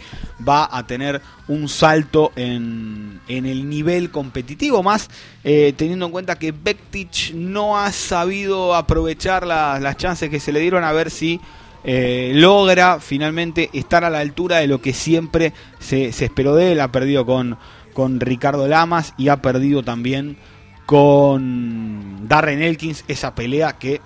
va 0.48 0.70
a 0.72 0.86
tener 0.86 1.22
un 1.48 1.70
salto 1.70 2.32
en, 2.36 3.20
en 3.28 3.46
el 3.46 3.70
nivel 3.70 4.12
competitivo, 4.12 4.84
más 4.84 5.10
eh, 5.44 5.74
teniendo 5.76 6.06
en 6.06 6.12
cuenta 6.12 6.38
que 6.38 6.52
Bektic 6.52 7.34
no 7.34 7.78
ha 7.78 7.92
sabido 7.92 8.76
aprovechar 8.76 9.46
las 9.46 9.98
chances 9.98 10.30
que 10.30 10.40
se 10.40 10.52
le 10.52 10.60
dieron 10.60 10.84
a 10.84 10.92
ver 10.92 11.10
si 11.10 11.40
eh, 11.84 12.32
logra 12.36 13.00
finalmente 13.00 13.70
estar 13.74 14.04
a 14.04 14.10
la 14.10 14.20
altura 14.20 14.58
de 14.58 14.68
lo 14.68 14.82
que 14.82 14.94
siempre 14.94 15.54
se, 15.80 16.12
se 16.12 16.26
esperó 16.26 16.56
de 16.56 16.74
él. 16.74 16.82
Ha 16.82 16.92
perdido 16.92 17.26
con, 17.26 17.58
con 17.94 18.20
Ricardo 18.20 18.68
Lamas 18.68 19.14
y 19.18 19.30
ha 19.30 19.42
perdido 19.42 19.84
también 19.84 20.38
con 20.86 22.28
Darren 22.28 22.62
Elkins, 22.62 23.04
esa 23.08 23.36
pelea 23.36 23.78
que 23.78 24.02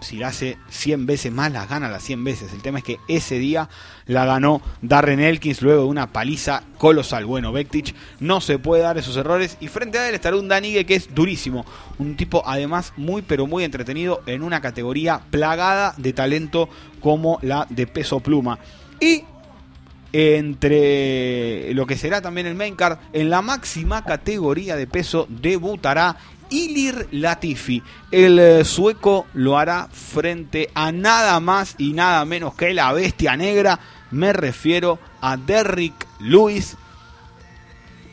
si 0.00 0.16
la 0.16 0.28
hace 0.28 0.58
100 0.68 1.06
veces 1.06 1.32
más, 1.32 1.52
las 1.52 1.68
gana 1.68 1.88
las 1.88 2.02
100 2.02 2.24
veces. 2.24 2.52
El 2.52 2.62
tema 2.62 2.78
es 2.78 2.84
que 2.84 2.98
ese 3.08 3.38
día 3.38 3.68
la 4.06 4.24
ganó 4.24 4.62
Darren 4.82 5.20
Elkins 5.20 5.62
luego 5.62 5.82
de 5.82 5.88
una 5.88 6.12
paliza 6.12 6.62
colosal. 6.78 7.26
Bueno, 7.26 7.52
Bektic 7.52 7.94
no 8.18 8.40
se 8.40 8.58
puede 8.58 8.82
dar 8.82 8.98
esos 8.98 9.16
errores 9.16 9.56
y 9.60 9.68
frente 9.68 9.98
a 9.98 10.08
él 10.08 10.14
estará 10.14 10.36
un 10.36 10.48
Danigue 10.48 10.86
que 10.86 10.94
es 10.94 11.14
durísimo. 11.14 11.64
Un 11.98 12.16
tipo 12.16 12.42
además 12.46 12.92
muy 12.96 13.22
pero 13.22 13.46
muy 13.46 13.64
entretenido 13.64 14.22
en 14.26 14.42
una 14.42 14.60
categoría 14.60 15.20
plagada 15.30 15.94
de 15.96 16.12
talento 16.12 16.68
como 17.00 17.38
la 17.42 17.66
de 17.70 17.86
peso 17.86 18.20
pluma. 18.20 18.58
Y 19.00 19.24
entre 20.12 21.72
lo 21.74 21.86
que 21.86 21.96
será 21.96 22.20
también 22.20 22.46
el 22.46 22.54
main 22.54 22.74
card, 22.74 22.98
en 23.12 23.30
la 23.30 23.42
máxima 23.42 24.04
categoría 24.04 24.76
de 24.76 24.86
peso 24.86 25.26
debutará 25.28 26.16
Ilir 26.50 27.08
Latifi. 27.12 27.82
El 28.10 28.38
eh, 28.38 28.64
sueco 28.64 29.26
lo 29.34 29.58
hará 29.58 29.88
frente 29.92 30.70
a 30.74 30.92
nada 30.92 31.40
más 31.40 31.76
y 31.78 31.92
nada 31.92 32.24
menos 32.24 32.54
que 32.54 32.74
la 32.74 32.92
bestia 32.92 33.36
negra. 33.36 33.78
Me 34.10 34.32
refiero 34.32 34.98
a 35.20 35.36
Derrick 35.36 36.06
Lewis. 36.18 36.76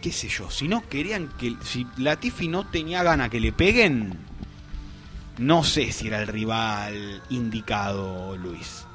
¿Qué 0.01 0.11
sé 0.11 0.29
yo? 0.29 0.49
Si 0.51 0.67
no 0.67 0.87
querían 0.87 1.29
que. 1.37 1.55
Si 1.63 1.87
Latifi 1.97 2.47
no 2.47 2.67
tenía 2.67 3.03
gana 3.03 3.29
que 3.29 3.39
le 3.39 3.51
peguen. 3.51 4.17
No 5.37 5.63
sé 5.63 5.91
si 5.91 6.07
era 6.07 6.21
el 6.21 6.27
rival 6.27 7.21
indicado, 7.29 8.35
Luis. 8.37 8.85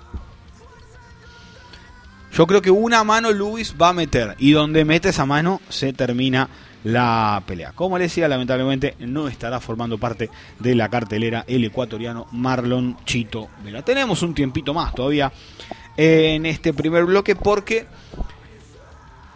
Yo 2.32 2.46
creo 2.46 2.62
que 2.62 2.70
una 2.70 3.04
mano 3.04 3.30
Luis 3.30 3.74
va 3.80 3.90
a 3.90 3.92
meter. 3.92 4.34
Y 4.38 4.52
donde 4.52 4.84
mete 4.84 5.10
esa 5.10 5.26
mano 5.26 5.60
se 5.68 5.92
termina 5.92 6.48
la 6.84 7.42
pelea. 7.46 7.72
Como 7.72 7.98
le 7.98 8.04
decía, 8.04 8.28
lamentablemente 8.28 8.94
no 9.00 9.28
estará 9.28 9.60
formando 9.60 9.98
parte 9.98 10.30
de 10.58 10.74
la 10.74 10.88
cartelera 10.88 11.44
el 11.46 11.64
ecuatoriano 11.64 12.26
Marlon 12.32 12.96
Chito 13.04 13.48
Vela. 13.64 13.82
Tenemos 13.82 14.22
un 14.22 14.34
tiempito 14.34 14.74
más 14.74 14.94
todavía 14.94 15.32
en 15.96 16.46
este 16.46 16.72
primer 16.72 17.04
bloque 17.04 17.36
porque 17.36 17.86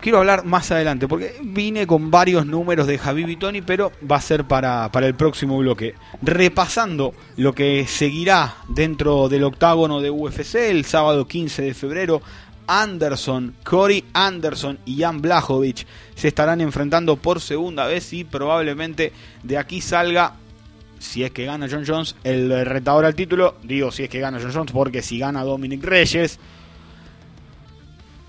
quiero 0.01 0.19
hablar 0.19 0.45
más 0.45 0.71
adelante, 0.71 1.09
porque 1.09 1.35
vine 1.43 1.87
con 1.87 2.11
varios 2.11 2.47
números 2.47 2.87
de 2.87 2.99
Javi 2.99 3.25
Vitoni, 3.25 3.63
pero 3.63 3.93
va 4.09 4.17
a 4.17 4.21
ser 4.21 4.45
para, 4.45 4.91
para 4.93 5.07
el 5.07 5.15
próximo 5.15 5.59
bloque. 5.59 5.95
Repasando 6.23 7.15
lo 7.37 7.55
que 7.55 7.87
seguirá 7.87 8.57
dentro 8.69 9.29
del 9.29 9.45
octágono 9.45 10.01
de 10.01 10.11
UFC 10.11 10.55
el 10.71 10.85
sábado 10.85 11.27
15 11.27 11.63
de 11.63 11.75
febrero 11.75 12.23
Anderson, 12.67 13.55
Cory 13.65 14.05
Anderson 14.13 14.79
y 14.85 15.01
Jan 15.01 15.21
Blachowicz 15.21 15.87
se 16.15 16.29
estarán 16.29 16.61
enfrentando 16.61 17.17
por 17.17 17.41
segunda 17.41 17.87
vez 17.87 18.13
y 18.13 18.25
probablemente 18.25 19.13
de 19.43 19.59
aquí 19.59 19.81
salga, 19.81 20.35
si 20.99 21.25
es 21.25 21.31
que 21.31 21.45
gana 21.45 21.69
John 21.71 21.85
Jones, 21.87 22.17
el 22.25 22.65
retador 22.67 23.05
al 23.05 23.15
título. 23.15 23.57
Digo 23.63 23.91
si 23.91 24.05
es 24.05 24.09
que 24.09 24.21
gana 24.21 24.39
John 24.41 24.53
Jones 24.53 24.73
porque 24.73 25.03
si 25.03 25.19
gana 25.19 25.45
Dominic 25.45 25.85
Reyes, 25.85 26.39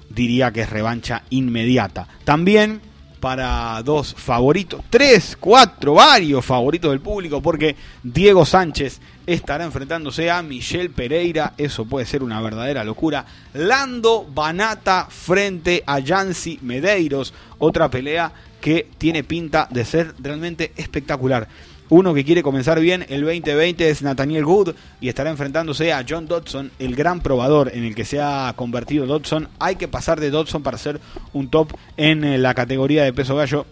diría 0.10 0.52
que 0.52 0.62
es 0.62 0.70
revancha 0.70 1.24
inmediata. 1.30 2.08
También 2.24 2.82
para 3.20 3.82
dos 3.84 4.14
favoritos, 4.16 4.82
tres, 4.90 5.38
cuatro, 5.40 5.96
varios 5.96 6.46
favoritos 6.46 6.92
del 6.92 7.02
público, 7.02 7.42
porque 7.42 7.76
Diego 8.04 8.46
Sánchez 8.46 9.00
estará 9.28 9.66
enfrentándose 9.66 10.32
a 10.32 10.42
Michelle 10.42 10.90
Pereira, 10.90 11.54
eso 11.58 11.86
puede 11.86 12.06
ser 12.06 12.24
una 12.24 12.42
verdadera 12.42 12.84
locura. 12.84 13.26
Lando 13.54 14.26
Banata 14.34 15.08
frente 15.10 15.84
a 15.86 16.00
Yancy 16.00 16.60
Medeiros, 16.64 17.34
otra 17.60 17.90
pelea 17.90 18.32
que 18.62 18.88
tiene 18.98 19.24
pinta 19.24 19.68
de 19.70 19.86
ser 19.86 20.16
realmente 20.20 20.72
espectacular. 20.78 21.48
Uno 21.90 22.14
que 22.14 22.26
quiere 22.26 22.44
comenzar 22.44 22.80
bien 22.82 23.06
el 23.08 23.22
2020 23.22 23.90
es 23.90 24.02
Nathaniel 24.02 24.44
Good 24.44 24.76
y 25.00 25.08
estará 25.08 25.30
enfrentándose 25.30 25.94
a 25.94 26.04
John 26.08 26.28
Dodson, 26.28 26.72
el 26.80 26.96
gran 26.96 27.22
probador 27.22 27.72
en 27.74 27.86
el 27.86 27.96
que 27.96 28.04
se 28.04 28.20
ha 28.20 28.52
convertido 28.58 29.06
Dodson. 29.06 29.48
Hay 29.60 29.78
que 29.78 29.88
pasar 29.88 30.20
de 30.20 30.30
Dodson 30.30 30.64
para 30.64 30.78
ser 30.78 31.00
un 31.32 31.50
top 31.50 31.72
en 31.96 32.26
eh, 32.26 32.38
la 32.38 32.54
categoría 32.54 33.04
de 33.04 33.14
peso 33.14 33.38
gallo 33.38 33.66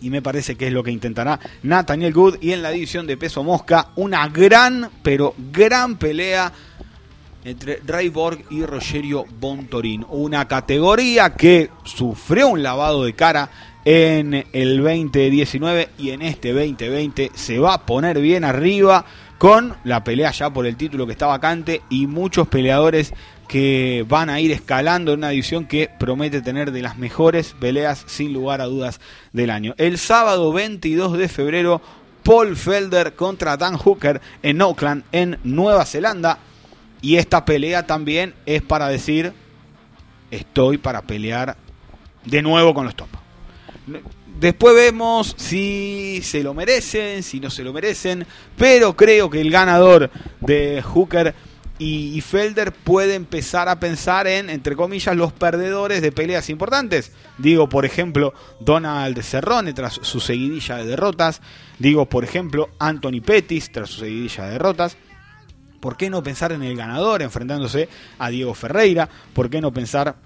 y 0.00 0.10
me 0.10 0.22
parece 0.22 0.56
que 0.56 0.68
es 0.68 0.72
lo 0.72 0.82
que 0.82 0.90
intentará 0.90 1.38
Nathaniel 1.62 2.12
Good. 2.12 2.36
Y 2.40 2.52
en 2.52 2.62
la 2.62 2.70
división 2.70 3.06
de 3.06 3.16
peso 3.16 3.44
mosca, 3.44 3.88
una 3.96 4.28
gran, 4.28 4.90
pero 5.02 5.34
gran 5.52 5.96
pelea 5.96 6.52
entre 7.44 7.80
Ray 7.86 8.08
Borg 8.08 8.44
y 8.50 8.64
Rogerio 8.64 9.24
Bontorin. 9.38 10.04
Una 10.08 10.46
categoría 10.46 11.34
que 11.34 11.70
sufrió 11.84 12.48
un 12.48 12.62
lavado 12.62 13.04
de 13.04 13.14
cara 13.14 13.50
en 13.84 14.46
el 14.52 14.82
2019 14.82 15.90
y 15.98 16.10
en 16.10 16.22
este 16.22 16.52
2020 16.52 17.30
se 17.34 17.58
va 17.58 17.74
a 17.74 17.86
poner 17.86 18.20
bien 18.20 18.44
arriba 18.44 19.06
con 19.38 19.74
la 19.84 20.04
pelea 20.04 20.32
ya 20.32 20.50
por 20.50 20.66
el 20.66 20.76
título 20.76 21.06
que 21.06 21.12
está 21.12 21.26
vacante 21.26 21.80
y 21.88 22.06
muchos 22.06 22.46
peleadores 22.48 23.14
que 23.50 24.06
van 24.08 24.30
a 24.30 24.38
ir 24.38 24.52
escalando 24.52 25.12
en 25.12 25.18
una 25.18 25.30
división 25.30 25.66
que 25.66 25.90
promete 25.98 26.40
tener 26.40 26.70
de 26.70 26.82
las 26.82 26.98
mejores 26.98 27.56
peleas 27.58 28.04
sin 28.06 28.32
lugar 28.32 28.60
a 28.60 28.66
dudas 28.66 29.00
del 29.32 29.50
año. 29.50 29.74
El 29.76 29.98
sábado 29.98 30.52
22 30.52 31.18
de 31.18 31.28
febrero 31.28 31.82
Paul 32.22 32.56
Felder 32.56 33.14
contra 33.16 33.56
Dan 33.56 33.76
Hooker 33.76 34.20
en 34.44 34.60
Auckland 34.60 35.02
en 35.10 35.40
Nueva 35.42 35.84
Zelanda 35.84 36.38
y 37.02 37.16
esta 37.16 37.44
pelea 37.44 37.84
también 37.84 38.34
es 38.46 38.62
para 38.62 38.86
decir 38.86 39.32
estoy 40.30 40.78
para 40.78 41.02
pelear 41.02 41.56
de 42.24 42.42
nuevo 42.42 42.72
con 42.72 42.84
los 42.84 42.94
top. 42.94 43.08
Después 44.38 44.76
vemos 44.76 45.34
si 45.36 46.20
se 46.22 46.44
lo 46.44 46.54
merecen, 46.54 47.24
si 47.24 47.40
no 47.40 47.50
se 47.50 47.64
lo 47.64 47.72
merecen, 47.72 48.24
pero 48.56 48.94
creo 48.94 49.28
que 49.28 49.40
el 49.40 49.50
ganador 49.50 50.08
de 50.40 50.82
Hooker 50.82 51.34
y, 51.82 52.20
Felder 52.20 52.72
puede 52.72 53.14
empezar 53.14 53.70
a 53.70 53.80
pensar 53.80 54.26
en, 54.26 54.50
entre 54.50 54.76
comillas, 54.76 55.16
los 55.16 55.32
perdedores 55.32 56.02
de 56.02 56.12
peleas 56.12 56.50
importantes. 56.50 57.10
Digo, 57.38 57.70
por 57.70 57.86
ejemplo, 57.86 58.34
Donald 58.60 59.22
Cerrone 59.22 59.72
tras 59.72 59.94
su 59.94 60.20
seguidilla 60.20 60.76
de 60.76 60.84
derrotas. 60.84 61.40
Digo, 61.78 62.04
por 62.04 62.22
ejemplo, 62.22 62.68
Anthony 62.78 63.22
Pettis 63.24 63.72
tras 63.72 63.88
su 63.88 64.00
seguidilla 64.00 64.44
de 64.44 64.52
derrotas. 64.52 64.98
¿Por 65.80 65.96
qué 65.96 66.10
no 66.10 66.22
pensar 66.22 66.52
en 66.52 66.62
el 66.62 66.76
ganador 66.76 67.22
enfrentándose 67.22 67.88
a 68.18 68.28
Diego 68.28 68.52
Ferreira? 68.52 69.08
¿Por 69.32 69.48
qué 69.48 69.62
no 69.62 69.72
pensar 69.72 70.16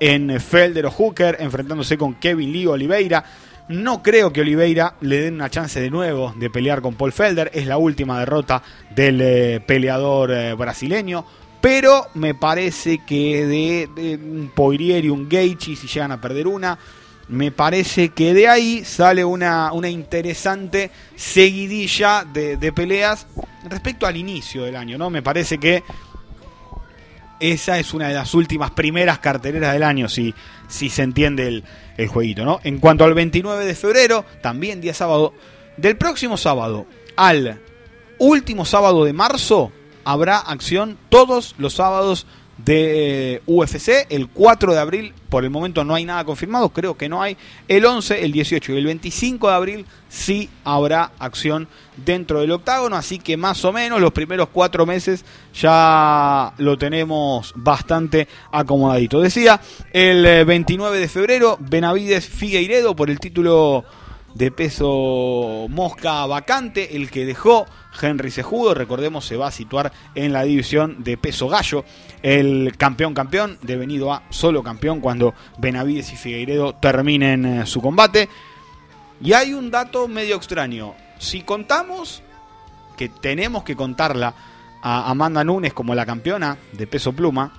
en 0.00 0.40
Felder 0.40 0.86
o 0.86 0.90
Hooker, 0.90 1.36
enfrentándose 1.40 1.98
con 1.98 2.14
Kevin 2.14 2.52
Lee 2.52 2.66
Oliveira. 2.66 3.24
No 3.68 4.02
creo 4.02 4.32
que 4.32 4.40
Oliveira 4.40 4.94
le 5.02 5.20
den 5.20 5.34
una 5.34 5.50
chance 5.50 5.78
de 5.78 5.90
nuevo 5.90 6.32
de 6.36 6.48
pelear 6.48 6.80
con 6.80 6.94
Paul 6.94 7.12
Felder. 7.12 7.50
Es 7.52 7.66
la 7.66 7.76
última 7.76 8.18
derrota 8.18 8.62
del 8.94 9.20
eh, 9.20 9.60
peleador 9.60 10.32
eh, 10.32 10.54
brasileño. 10.54 11.24
Pero 11.60 12.06
me 12.14 12.34
parece 12.34 13.00
que 13.04 13.46
de, 13.46 14.16
un 14.16 14.50
Poirier 14.54 15.04
y 15.04 15.10
un 15.10 15.28
Gaethje, 15.28 15.76
si 15.76 15.86
llegan 15.86 16.12
a 16.12 16.20
perder 16.20 16.46
una, 16.46 16.78
me 17.28 17.50
parece 17.50 18.10
que 18.10 18.32
de 18.32 18.48
ahí 18.48 18.84
sale 18.84 19.24
una, 19.24 19.72
una 19.72 19.88
interesante 19.88 20.90
seguidilla 21.16 22.24
de, 22.24 22.72
peleas 22.72 23.26
respecto 23.68 24.06
al 24.06 24.16
inicio 24.16 24.62
del 24.62 24.76
año, 24.76 24.96
¿no? 24.96 25.10
Me 25.10 25.20
parece 25.20 25.58
que 25.58 25.82
esa 27.40 27.78
es 27.78 27.92
una 27.92 28.08
de 28.08 28.14
las 28.14 28.32
últimas 28.34 28.70
primeras 28.70 29.18
carteleras 29.18 29.72
del 29.72 29.82
año, 29.82 30.08
si, 30.08 30.34
si 30.68 30.90
se 30.90 31.02
entiende 31.02 31.62
el, 31.96 32.08
jueguito, 32.08 32.44
¿no? 32.44 32.60
En 32.62 32.78
cuanto 32.78 33.04
al 33.04 33.14
29 33.14 33.64
de 33.64 33.74
febrero, 33.74 34.24
también 34.40 34.80
día 34.80 34.94
sábado, 34.94 35.34
del 35.76 35.96
próximo 35.96 36.36
sábado 36.36 36.86
al 37.16 37.60
último 38.18 38.64
sábado 38.64 39.04
de 39.04 39.12
marzo, 39.12 39.72
habrá 40.04 40.38
acción 40.38 40.98
todos 41.08 41.54
los 41.58 41.74
sábados 41.74 42.26
de 42.58 43.42
UFC. 43.46 44.06
El 44.10 44.28
4 44.28 44.74
de 44.74 44.80
abril, 44.80 45.14
por 45.28 45.44
el 45.44 45.50
momento 45.50 45.84
no 45.84 45.94
hay 45.94 46.04
nada 46.04 46.24
confirmado, 46.24 46.68
creo 46.70 46.96
que 46.96 47.08
no 47.08 47.22
hay. 47.22 47.36
El 47.68 47.86
11, 47.86 48.24
el 48.24 48.32
18 48.32 48.72
y 48.72 48.76
el 48.76 48.84
25 48.84 49.48
de 49.48 49.54
abril 49.54 49.86
sí 50.08 50.50
habrá 50.64 51.12
acción 51.18 51.68
dentro 52.04 52.40
del 52.40 52.50
octágono, 52.50 52.96
así 52.96 53.18
que 53.18 53.36
más 53.36 53.64
o 53.64 53.72
menos 53.72 54.00
los 54.00 54.12
primeros 54.12 54.48
cuatro 54.52 54.86
meses 54.86 55.24
ya 55.54 56.52
lo 56.58 56.76
tenemos 56.76 57.52
bastante 57.56 58.28
acomodadito. 58.52 59.20
Decía, 59.20 59.60
el 59.92 60.44
29 60.44 60.98
de 60.98 61.08
febrero, 61.08 61.56
Benavides 61.60 62.26
Figueiredo 62.26 62.94
por 62.94 63.10
el 63.10 63.20
título 63.20 63.84
de 64.34 64.50
peso 64.50 65.66
mosca 65.68 66.24
vacante, 66.26 66.96
el 66.96 67.10
que 67.10 67.24
dejó 67.24 67.66
Henry 68.00 68.30
Sejudo, 68.30 68.74
recordemos, 68.74 69.24
se 69.26 69.36
va 69.36 69.48
a 69.48 69.52
situar 69.52 69.92
en 70.14 70.32
la 70.32 70.44
división 70.44 71.02
de 71.02 71.16
peso 71.16 71.48
gallo, 71.48 71.84
el 72.22 72.76
campeón 72.76 73.14
campeón, 73.14 73.58
devenido 73.62 74.12
a 74.12 74.22
solo 74.30 74.62
campeón 74.62 75.00
cuando 75.00 75.34
Benavides 75.58 76.12
y 76.12 76.16
Figueiredo 76.16 76.74
terminen 76.74 77.44
eh, 77.44 77.66
su 77.66 77.80
combate. 77.80 78.28
Y 79.20 79.32
hay 79.32 79.52
un 79.54 79.70
dato 79.70 80.06
medio 80.06 80.36
extraño, 80.36 80.94
si 81.18 81.42
contamos 81.42 82.22
que 82.96 83.08
tenemos 83.08 83.64
que 83.64 83.76
contarla 83.76 84.34
a 84.82 85.10
Amanda 85.10 85.42
Nunes 85.42 85.72
como 85.72 85.94
la 85.94 86.06
campeona 86.06 86.56
de 86.72 86.86
peso 86.86 87.12
pluma, 87.12 87.52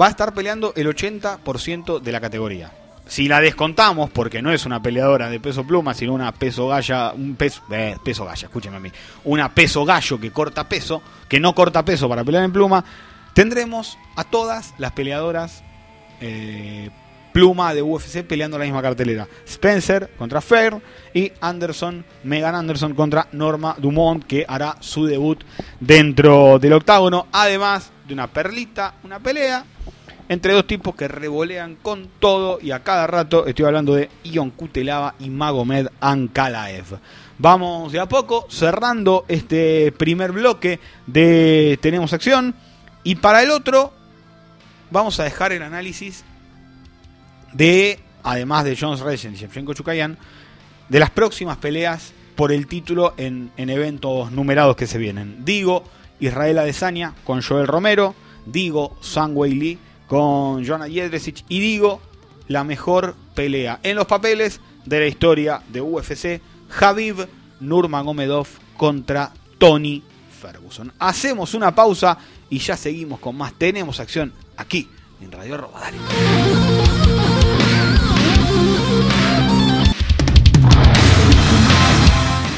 va 0.00 0.06
a 0.06 0.10
estar 0.10 0.32
peleando 0.32 0.72
el 0.76 0.86
80% 0.86 2.00
de 2.00 2.12
la 2.12 2.20
categoría 2.20 2.85
si 3.06 3.28
la 3.28 3.40
descontamos, 3.40 4.10
porque 4.10 4.42
no 4.42 4.52
es 4.52 4.66
una 4.66 4.82
peleadora 4.82 5.30
de 5.30 5.40
peso 5.40 5.64
pluma, 5.64 5.94
sino 5.94 6.12
una 6.12 6.32
peso 6.32 6.68
galla, 6.68 7.12
un 7.12 7.36
peso, 7.36 7.62
eh, 7.70 7.96
peso 8.02 8.24
galla, 8.24 8.46
escúcheme 8.46 8.76
a 8.76 8.80
mí, 8.80 8.90
una 9.24 9.54
peso 9.54 9.84
gallo 9.84 10.18
que 10.18 10.32
corta 10.32 10.68
peso, 10.68 11.02
que 11.28 11.38
no 11.38 11.54
corta 11.54 11.84
peso 11.84 12.08
para 12.08 12.24
pelear 12.24 12.44
en 12.44 12.52
pluma, 12.52 12.84
tendremos 13.32 13.96
a 14.16 14.24
todas 14.24 14.74
las 14.78 14.92
peleadoras 14.92 15.62
eh, 16.20 16.90
pluma 17.32 17.74
de 17.74 17.82
UFC 17.82 18.22
peleando 18.22 18.58
la 18.58 18.64
misma 18.64 18.80
cartelera. 18.82 19.28
Spencer 19.46 20.10
contra 20.16 20.40
Fair 20.40 20.80
y 21.12 21.30
Anderson, 21.40 22.04
Megan 22.24 22.54
Anderson 22.54 22.94
contra 22.94 23.28
Norma 23.32 23.76
Dumont, 23.78 24.24
que 24.24 24.44
hará 24.48 24.76
su 24.80 25.04
debut 25.04 25.44
dentro 25.78 26.58
del 26.58 26.72
octágono, 26.72 27.26
además 27.30 27.92
de 28.08 28.14
una 28.14 28.26
perlita, 28.26 28.94
una 29.04 29.20
pelea 29.20 29.64
entre 30.28 30.52
dos 30.52 30.66
tipos 30.66 30.94
que 30.94 31.08
revolean 31.08 31.76
con 31.76 32.08
todo 32.18 32.58
y 32.60 32.72
a 32.72 32.82
cada 32.82 33.06
rato 33.06 33.46
estoy 33.46 33.64
hablando 33.64 33.94
de 33.94 34.10
Ion 34.24 34.50
Kutelava 34.50 35.14
y 35.18 35.30
Magomed 35.30 35.88
Ankalaev. 36.00 36.98
Vamos 37.38 37.92
de 37.92 38.00
a 38.00 38.06
poco 38.06 38.46
cerrando 38.48 39.24
este 39.28 39.92
primer 39.92 40.32
bloque 40.32 40.80
de 41.06 41.78
Tenemos 41.80 42.12
Acción 42.12 42.54
y 43.04 43.16
para 43.16 43.42
el 43.42 43.50
otro 43.50 43.92
vamos 44.90 45.20
a 45.20 45.24
dejar 45.24 45.52
el 45.52 45.62
análisis 45.62 46.24
de, 47.52 48.00
además 48.22 48.64
de 48.64 48.76
Jones 48.76 49.00
Reyes 49.00 49.32
y 49.32 49.36
Shevchenko 49.36 49.74
Chukayan, 49.74 50.18
de 50.88 51.00
las 51.00 51.10
próximas 51.10 51.58
peleas 51.58 52.12
por 52.34 52.52
el 52.52 52.66
título 52.66 53.14
en, 53.16 53.50
en 53.56 53.70
eventos 53.70 54.30
numerados 54.32 54.76
que 54.76 54.86
se 54.86 54.98
vienen. 54.98 55.44
Digo, 55.44 55.84
Israel 56.20 56.58
Adesanya 56.58 57.14
con 57.24 57.42
Joel 57.42 57.66
Romero, 57.66 58.14
digo, 58.46 58.96
Sangwei 59.00 59.54
Lee 59.54 59.78
con 60.06 60.66
Joanna 60.66 60.88
Jedrzejczyk 60.88 61.44
y 61.48 61.60
digo 61.60 62.00
la 62.48 62.64
mejor 62.64 63.14
pelea 63.34 63.80
en 63.82 63.96
los 63.96 64.06
papeles 64.06 64.60
de 64.84 65.00
la 65.00 65.06
historia 65.06 65.62
de 65.68 65.80
UFC, 65.80 66.40
Javib 66.68 67.26
Nurmagomedov 67.60 68.46
contra 68.76 69.32
Tony 69.58 70.02
Ferguson. 70.40 70.92
Hacemos 70.98 71.54
una 71.54 71.74
pausa 71.74 72.18
y 72.50 72.58
ya 72.58 72.76
seguimos 72.76 73.18
con 73.18 73.36
más. 73.36 73.52
Tenemos 73.54 73.98
acción 74.00 74.32
aquí 74.56 74.88
en 75.20 75.32
Radio 75.32 75.56
Roba. 75.56 75.80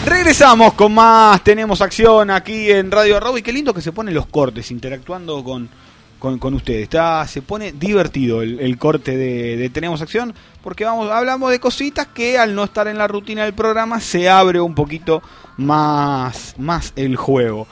Regresamos 0.04 0.74
con 0.74 0.92
más. 0.92 1.42
Tenemos 1.44 1.80
acción 1.80 2.30
aquí 2.30 2.70
en 2.70 2.90
Radio 2.90 3.16
Arroba 3.16 3.38
y 3.38 3.42
qué 3.42 3.52
lindo 3.52 3.72
que 3.72 3.80
se 3.80 3.92
ponen 3.92 4.14
los 4.14 4.26
cortes 4.26 4.70
interactuando 4.70 5.42
con 5.44 5.68
con, 6.18 6.38
con 6.38 6.54
ustedes. 6.54 6.82
Está, 6.82 7.26
se 7.26 7.42
pone 7.42 7.72
divertido 7.72 8.42
el, 8.42 8.78
corte 8.78 9.16
de, 9.16 9.70
Tenemos 9.70 10.02
Acción 10.02 10.34
porque 10.62 10.84
vamos, 10.84 11.10
hablamos 11.10 11.50
de 11.50 11.60
cositas 11.60 12.08
que 12.08 12.38
al 12.38 12.54
no 12.54 12.64
estar 12.64 12.88
en 12.88 12.98
la 12.98 13.08
rutina 13.08 13.44
del 13.44 13.54
programa 13.54 14.00
se 14.00 14.28
abre 14.28 14.60
un 14.60 14.74
poquito 14.74 15.22
más, 15.56 16.54
más 16.58 16.92
el 16.96 17.16
juego. 17.16 17.66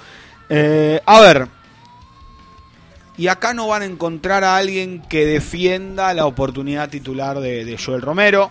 Eh, 0.48 1.00
a 1.04 1.20
ver, 1.20 1.48
y 3.18 3.28
acá 3.28 3.54
no 3.54 3.68
van 3.68 3.82
a 3.82 3.87
encontrar 3.87 4.44
a 4.44 4.56
alguien 4.56 5.02
que 5.09 5.24
defienda 5.24 6.12
la 6.12 6.26
oportunidad 6.26 6.90
titular 6.90 7.40
de, 7.40 7.78
Joel 7.82 8.02
Romero. 8.02 8.50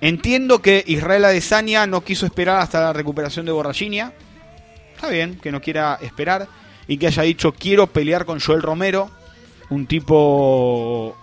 Entiendo 0.00 0.60
que 0.60 0.84
Israel 0.86 1.24
Adesanya 1.24 1.86
no 1.86 2.02
quiso 2.02 2.26
esperar 2.26 2.60
hasta 2.60 2.80
la 2.80 2.92
recuperación 2.92 3.46
de 3.46 3.52
Borrachinia. 3.52 4.12
Está 4.94 5.08
bien 5.08 5.38
que 5.38 5.52
no 5.52 5.60
quiera 5.60 5.98
esperar 6.02 6.48
y 6.86 6.96
que 6.98 7.06
haya 7.06 7.22
dicho 7.22 7.52
quiero 7.52 7.86
pelear 7.86 8.24
con 8.24 8.40
Joel 8.40 8.62
Romero, 8.62 9.10
un 9.70 9.86
tipo 9.86 11.16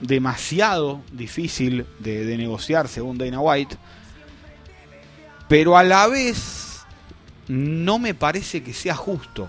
demasiado 0.00 1.02
difícil 1.12 1.86
de, 1.98 2.36
negociar 2.36 2.88
según 2.88 3.18
Dana 3.18 3.40
White, 3.40 3.76
pero 5.48 5.76
a 5.76 5.84
la 5.84 6.06
vez 6.06 6.80
no 7.48 7.98
me 7.98 8.14
parece 8.14 8.62
que 8.62 8.72
sea 8.72 8.94
justo 8.94 9.48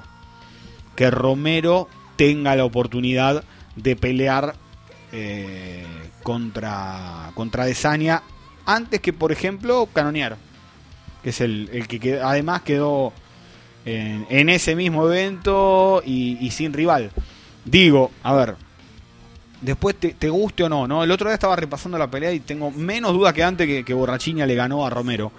que 0.96 1.10
Romero 1.12 1.88
tenga 2.16 2.56
la 2.56 2.66
oportunidad 2.66 3.44
de 3.76 3.96
pelear 3.96 4.56
eh, 5.12 5.86
contra, 6.24 7.32
contra 7.34 7.66
antes 8.66 9.02
que, 9.02 9.14
por 9.14 9.32
ejemplo, 9.32 9.88
Canonear, 9.92 10.38
que 11.24 11.30
es 11.30 11.42
el, 11.42 11.70
el 11.74 11.88
que 11.88 12.20
además 12.20 12.62
quedó 12.62 13.14
en, 13.86 14.50
ese 14.50 14.76
mismo 14.76 15.06
evento 15.08 16.02
y, 16.06 16.50
sin 16.52 16.74
rival. 16.74 17.12
Digo, 17.66 18.12
a 18.24 18.34
ver, 18.34 18.56
después 19.62 19.96
te, 19.96 20.30
guste 20.30 20.64
o 20.64 20.70
no, 20.70 20.88
¿no? 20.88 21.04
El 21.04 21.12
otro 21.12 21.28
día 21.28 21.36
estaba 21.36 21.56
repasando 21.56 21.98
la 21.98 22.10
pelea 22.10 22.32
y 22.32 22.40
tengo 22.40 22.72
menos 22.72 23.14
duda 23.14 23.34
que 23.34 23.44
antes 23.44 23.68
que, 23.68 23.84
que 23.84 24.46
le 24.46 24.56
ganó 24.56 24.86
a 24.86 24.90
Romero. 24.90 25.32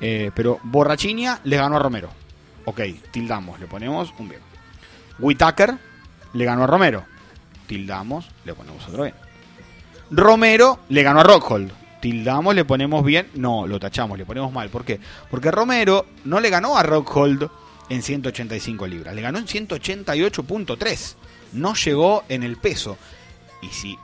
Eh, 0.00 0.30
pero 0.34 0.58
Borrachiña 0.64 1.40
le 1.44 1.56
ganó 1.56 1.76
a 1.76 1.78
Romero. 1.78 2.10
Ok, 2.64 2.80
tildamos, 3.10 3.60
le 3.60 3.66
ponemos 3.66 4.12
un 4.18 4.28
bien. 4.28 4.40
Whitaker 5.18 5.76
le 6.32 6.44
ganó 6.44 6.64
a 6.64 6.66
Romero. 6.66 7.04
Tildamos, 7.66 8.28
le 8.44 8.54
ponemos 8.54 8.86
otro 8.88 9.04
bien. 9.04 9.14
Romero 10.10 10.80
le 10.88 11.02
ganó 11.02 11.20
a 11.20 11.22
Rockhold. 11.22 11.72
Tildamos, 12.00 12.54
le 12.54 12.64
ponemos 12.64 13.04
bien. 13.04 13.28
No, 13.34 13.66
lo 13.66 13.80
tachamos, 13.80 14.18
le 14.18 14.26
ponemos 14.26 14.52
mal. 14.52 14.68
¿Por 14.68 14.84
qué? 14.84 15.00
Porque 15.30 15.50
Romero 15.50 16.06
no 16.24 16.40
le 16.40 16.50
ganó 16.50 16.76
a 16.76 16.82
Rockhold 16.82 17.48
en 17.88 18.02
185 18.02 18.86
libras. 18.86 19.14
Le 19.14 19.22
ganó 19.22 19.38
en 19.38 19.46
188.3. 19.46 21.14
No 21.52 21.74
llegó 21.74 22.24
en 22.28 22.42
el 22.42 22.56
peso. 22.56 22.96
Y 23.62 23.68
si 23.68 23.98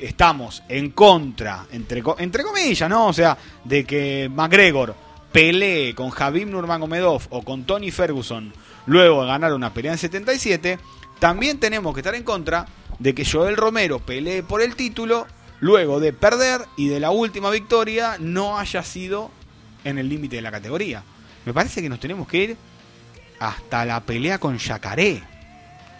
estamos 0.00 0.62
en 0.68 0.90
contra, 0.90 1.66
entre, 1.72 2.02
entre 2.18 2.42
comillas, 2.42 2.88
¿no? 2.88 3.08
O 3.08 3.12
sea, 3.12 3.36
de 3.64 3.84
que 3.84 4.30
McGregor 4.32 4.94
pelee 5.32 5.94
con 5.94 6.10
Javim 6.10 6.50
Nurmagomedov 6.50 7.22
o 7.30 7.42
con 7.42 7.64
Tony 7.64 7.90
Ferguson 7.90 8.52
luego 8.86 9.22
de 9.22 9.28
ganar 9.28 9.52
una 9.52 9.74
pelea 9.74 9.92
en 9.92 9.98
77, 9.98 10.78
también 11.18 11.58
tenemos 11.58 11.92
que 11.92 12.00
estar 12.00 12.14
en 12.14 12.22
contra 12.22 12.66
de 12.98 13.14
que 13.14 13.24
Joel 13.24 13.56
Romero 13.56 13.98
pelee 13.98 14.42
por 14.42 14.62
el 14.62 14.76
título 14.76 15.26
luego 15.60 16.00
de 16.00 16.12
perder 16.12 16.62
y 16.76 16.88
de 16.88 17.00
la 17.00 17.10
última 17.10 17.50
victoria 17.50 18.16
no 18.18 18.58
haya 18.58 18.82
sido 18.82 19.30
en 19.84 19.98
el 19.98 20.08
límite 20.08 20.36
de 20.36 20.42
la 20.42 20.50
categoría. 20.50 21.02
Me 21.44 21.52
parece 21.52 21.82
que 21.82 21.88
nos 21.88 22.00
tenemos 22.00 22.26
que 22.28 22.38
ir 22.38 22.56
hasta 23.38 23.84
la 23.84 24.00
pelea 24.00 24.38
con 24.38 24.58
Yacaré. 24.58 25.22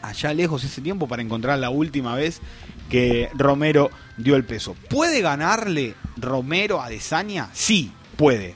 Allá 0.03 0.33
lejos 0.33 0.63
ese 0.65 0.81
tiempo 0.81 1.09
para 1.09 1.23
encontrar 1.23 1.59
la 1.59 1.71
última 1.71 2.15
vez 2.15 2.41
que 2.89 3.31
Romero 3.35 3.91
dio 4.17 4.37
el 4.37 4.45
peso. 4.45 4.77
¿Puede 4.89 5.21
ganarle 5.21 5.95
Romero 6.17 6.81
a 6.81 6.89
Desaña? 6.89 7.49
Sí, 7.53 7.93
puede. 8.17 8.55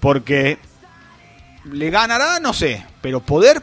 Porque 0.00 0.58
le 1.64 1.90
ganará, 1.90 2.38
no 2.40 2.52
sé, 2.52 2.84
pero 3.00 3.20
poder 3.20 3.62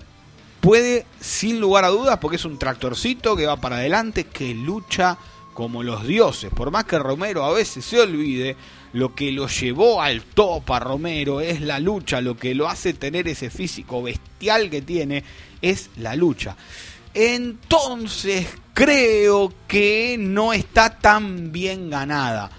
puede 0.60 1.06
sin 1.20 1.60
lugar 1.60 1.86
a 1.86 1.90
dudas 1.90 2.18
porque 2.18 2.38
es 2.38 2.46
un 2.46 2.58
tractorcito 2.58 3.36
que 3.36 3.46
va 3.46 3.58
para 3.58 3.78
adelante, 3.78 4.26
que 4.26 4.54
lucha 4.56 5.18
como 5.56 5.82
los 5.82 6.06
dioses. 6.06 6.52
Por 6.54 6.70
más 6.70 6.84
que 6.84 7.00
Romero 7.00 7.44
a 7.44 7.52
veces 7.52 7.84
se 7.84 8.00
olvide, 8.00 8.56
lo 8.94 9.16
que 9.16 9.32
lo 9.32 9.48
llevó 9.48 10.04
al 10.04 10.22
top 10.22 10.72
a 10.72 10.80
Romero 10.80 11.42
es 11.42 11.62
la 11.62 11.80
lucha, 11.80 12.22
lo 12.22 12.38
que 12.38 12.54
lo 12.54 12.70
hace 12.70 12.94
tener 12.94 13.28
ese 13.28 13.50
físico 13.50 14.04
bestial 14.04 14.70
que 14.70 14.84
tiene 14.84 15.24
es 15.64 15.90
la 15.98 16.16
lucha. 16.16 16.56
Entonces 17.14 18.46
creo 18.74 19.52
que 19.68 20.18
no 20.20 20.54
está 20.54 21.00
tan 21.00 21.52
bien 21.52 21.90
ganada 21.90 22.52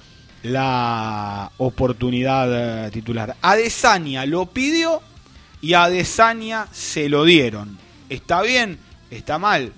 la 0.43 1.53
oportunidad 1.59 2.87
eh, 2.87 2.91
titular. 2.91 3.37
Adesanya 3.43 4.27
lo 4.27 4.47
pidió 4.47 5.03
y 5.61 5.75
a 5.75 5.85
Adesanya 5.85 6.67
se 6.73 7.09
lo 7.09 7.25
dieron. 7.25 7.79
¿Está 8.09 8.43
bien? 8.43 8.79
está 9.11 9.39
mal. 9.39 9.73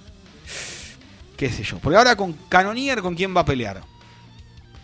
Qué 1.38 1.51
sé 1.51 1.62
yo. 1.62 1.79
Porque 1.79 1.96
ahora 1.96 2.16
con 2.16 2.35
Canonier, 2.51 3.01
¿con 3.01 3.14
quién 3.14 3.35
va 3.35 3.40
a 3.40 3.46
pelear? 3.46 3.81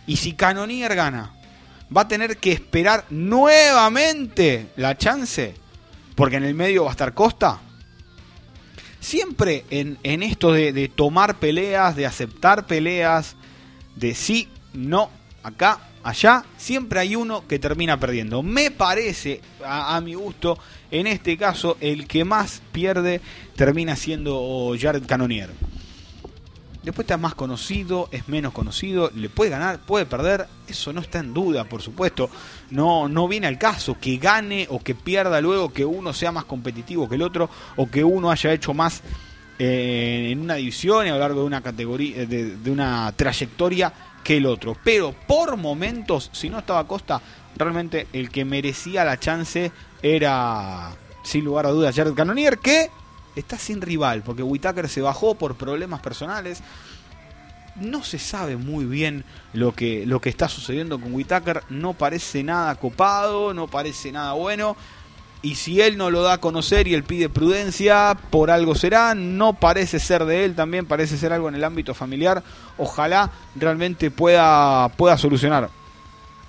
Y 0.07 0.15
si 0.15 0.33
Canonier 0.33 0.95
gana, 0.95 1.33
va 1.95 2.01
a 2.01 2.07
tener 2.07 2.37
que 2.37 2.51
esperar 2.51 3.05
nuevamente 3.11 4.71
la 4.77 4.97
chance. 4.97 5.53
Porque 6.15 6.37
en 6.37 6.45
el 6.45 6.55
medio 6.55 6.85
va 6.85 6.89
a 6.89 6.93
estar 6.93 7.13
Costa. 7.13 7.59
Siempre 8.99 9.65
en, 9.69 10.23
esto 10.23 10.51
de, 10.51 10.73
de 10.73 10.87
tomar 10.87 11.37
peleas, 11.37 11.95
de 11.95 12.07
aceptar 12.07 12.65
peleas, 12.65 13.35
de 13.95 14.15
sí, 14.15 14.49
no, 14.73 15.11
acá 15.43 15.79
allá, 16.05 16.45
siempre 16.55 16.99
hay 16.99 17.15
uno 17.15 17.47
que 17.47 17.57
termina 17.57 17.99
perdiendo. 17.99 18.43
Me 18.43 18.69
parece, 18.69 19.41
a, 19.65 19.99
mi 20.01 20.13
gusto, 20.13 20.57
en 20.91 21.07
este 21.07 21.35
caso, 21.35 21.77
el 21.81 22.07
que 22.07 22.23
más 22.23 22.61
pierde 22.71 23.21
termina 23.55 23.95
siendo 23.95 24.75
Jared 24.79 25.05
Canonier. 25.07 25.49
Después 26.85 27.05
está 27.05 27.17
más 27.17 27.33
conocido, 27.33 28.07
es 28.11 28.29
menos 28.29 28.53
conocido, 28.53 29.11
le 29.15 29.27
puede 29.27 29.49
ganar, 29.49 29.79
puede 29.79 30.05
perder, 30.05 30.45
eso 30.67 30.93
no 30.93 31.01
está 31.01 31.19
en 31.19 31.33
duda, 31.33 31.63
por 31.63 31.81
supuesto. 31.81 32.29
No, 32.69 33.09
no 33.09 33.27
viene 33.27 33.47
al 33.47 33.57
caso 33.57 33.97
que 33.99 34.17
gane 34.17 34.67
o 34.69 34.79
que 34.79 34.93
pierda 34.93 35.41
luego, 35.41 35.73
que 35.73 35.83
uno 35.83 36.13
sea 36.13 36.31
más 36.31 36.45
competitivo 36.45 37.09
que 37.09 37.15
el 37.15 37.23
otro, 37.23 37.49
o 37.75 37.89
que 37.89 38.03
uno 38.03 38.29
haya 38.29 38.53
hecho 38.53 38.75
más 38.75 39.01
eh, 39.57 40.29
en 40.31 40.39
una 40.41 40.55
división 40.55 41.07
a 41.07 41.11
lo 41.11 41.19
largo 41.19 41.39
de 41.41 41.47
una 41.47 41.61
categoría, 41.61 42.25
de 42.27 42.71
una 42.71 43.11
trayectoria 43.15 43.91
que 44.23 44.37
el 44.37 44.45
otro. 44.45 44.77
Pero 44.83 45.13
por 45.27 45.57
momentos, 45.57 46.29
si 46.33 46.49
no 46.49 46.59
estaba 46.59 46.87
Costa, 46.87 47.21
realmente 47.55 48.07
el 48.13 48.29
que 48.29 48.45
merecía 48.45 49.03
la 49.05 49.19
chance 49.19 49.71
era, 50.01 50.91
sin 51.23 51.45
lugar 51.45 51.65
a 51.65 51.69
dudas, 51.69 51.95
Jared 51.95 52.13
Cannonier, 52.13 52.57
que 52.57 52.89
está 53.35 53.57
sin 53.57 53.81
rival, 53.81 54.21
porque 54.23 54.43
Whitaker 54.43 54.89
se 54.89 55.01
bajó 55.01 55.35
por 55.35 55.55
problemas 55.55 56.01
personales. 56.01 56.61
No 57.75 58.03
se 58.03 58.19
sabe 58.19 58.55
muy 58.55 58.85
bien 58.85 59.25
lo 59.53 59.73
que, 59.73 60.05
lo 60.05 60.21
que 60.21 60.29
está 60.29 60.47
sucediendo 60.47 60.99
con 60.99 61.13
Whitaker. 61.13 61.63
No 61.69 61.93
parece 61.93 62.43
nada 62.43 62.75
copado, 62.75 63.53
no 63.53 63.67
parece 63.67 64.11
nada 64.11 64.33
bueno. 64.33 64.77
Y 65.41 65.55
si 65.55 65.81
él 65.81 65.97
no 65.97 66.09
lo 66.09 66.23
da 66.23 66.33
a 66.33 66.37
conocer 66.39 66.87
y 66.87 66.93
él 66.93 67.03
pide 67.03 67.29
prudencia, 67.29 68.17
por 68.29 68.49
algo 68.49 68.75
será. 68.75 69.13
No 69.13 69.53
parece 69.53 69.99
ser 69.99 70.25
de 70.25 70.45
él 70.45 70.55
también, 70.55 70.85
parece 70.85 71.17
ser 71.17 71.33
algo 71.33 71.49
en 71.49 71.55
el 71.55 71.63
ámbito 71.63 71.93
familiar. 71.93 72.43
Ojalá 72.77 73.29
realmente 73.55 74.09
pueda, 74.09 74.89
pueda 74.89 75.17
solucionar 75.17 75.69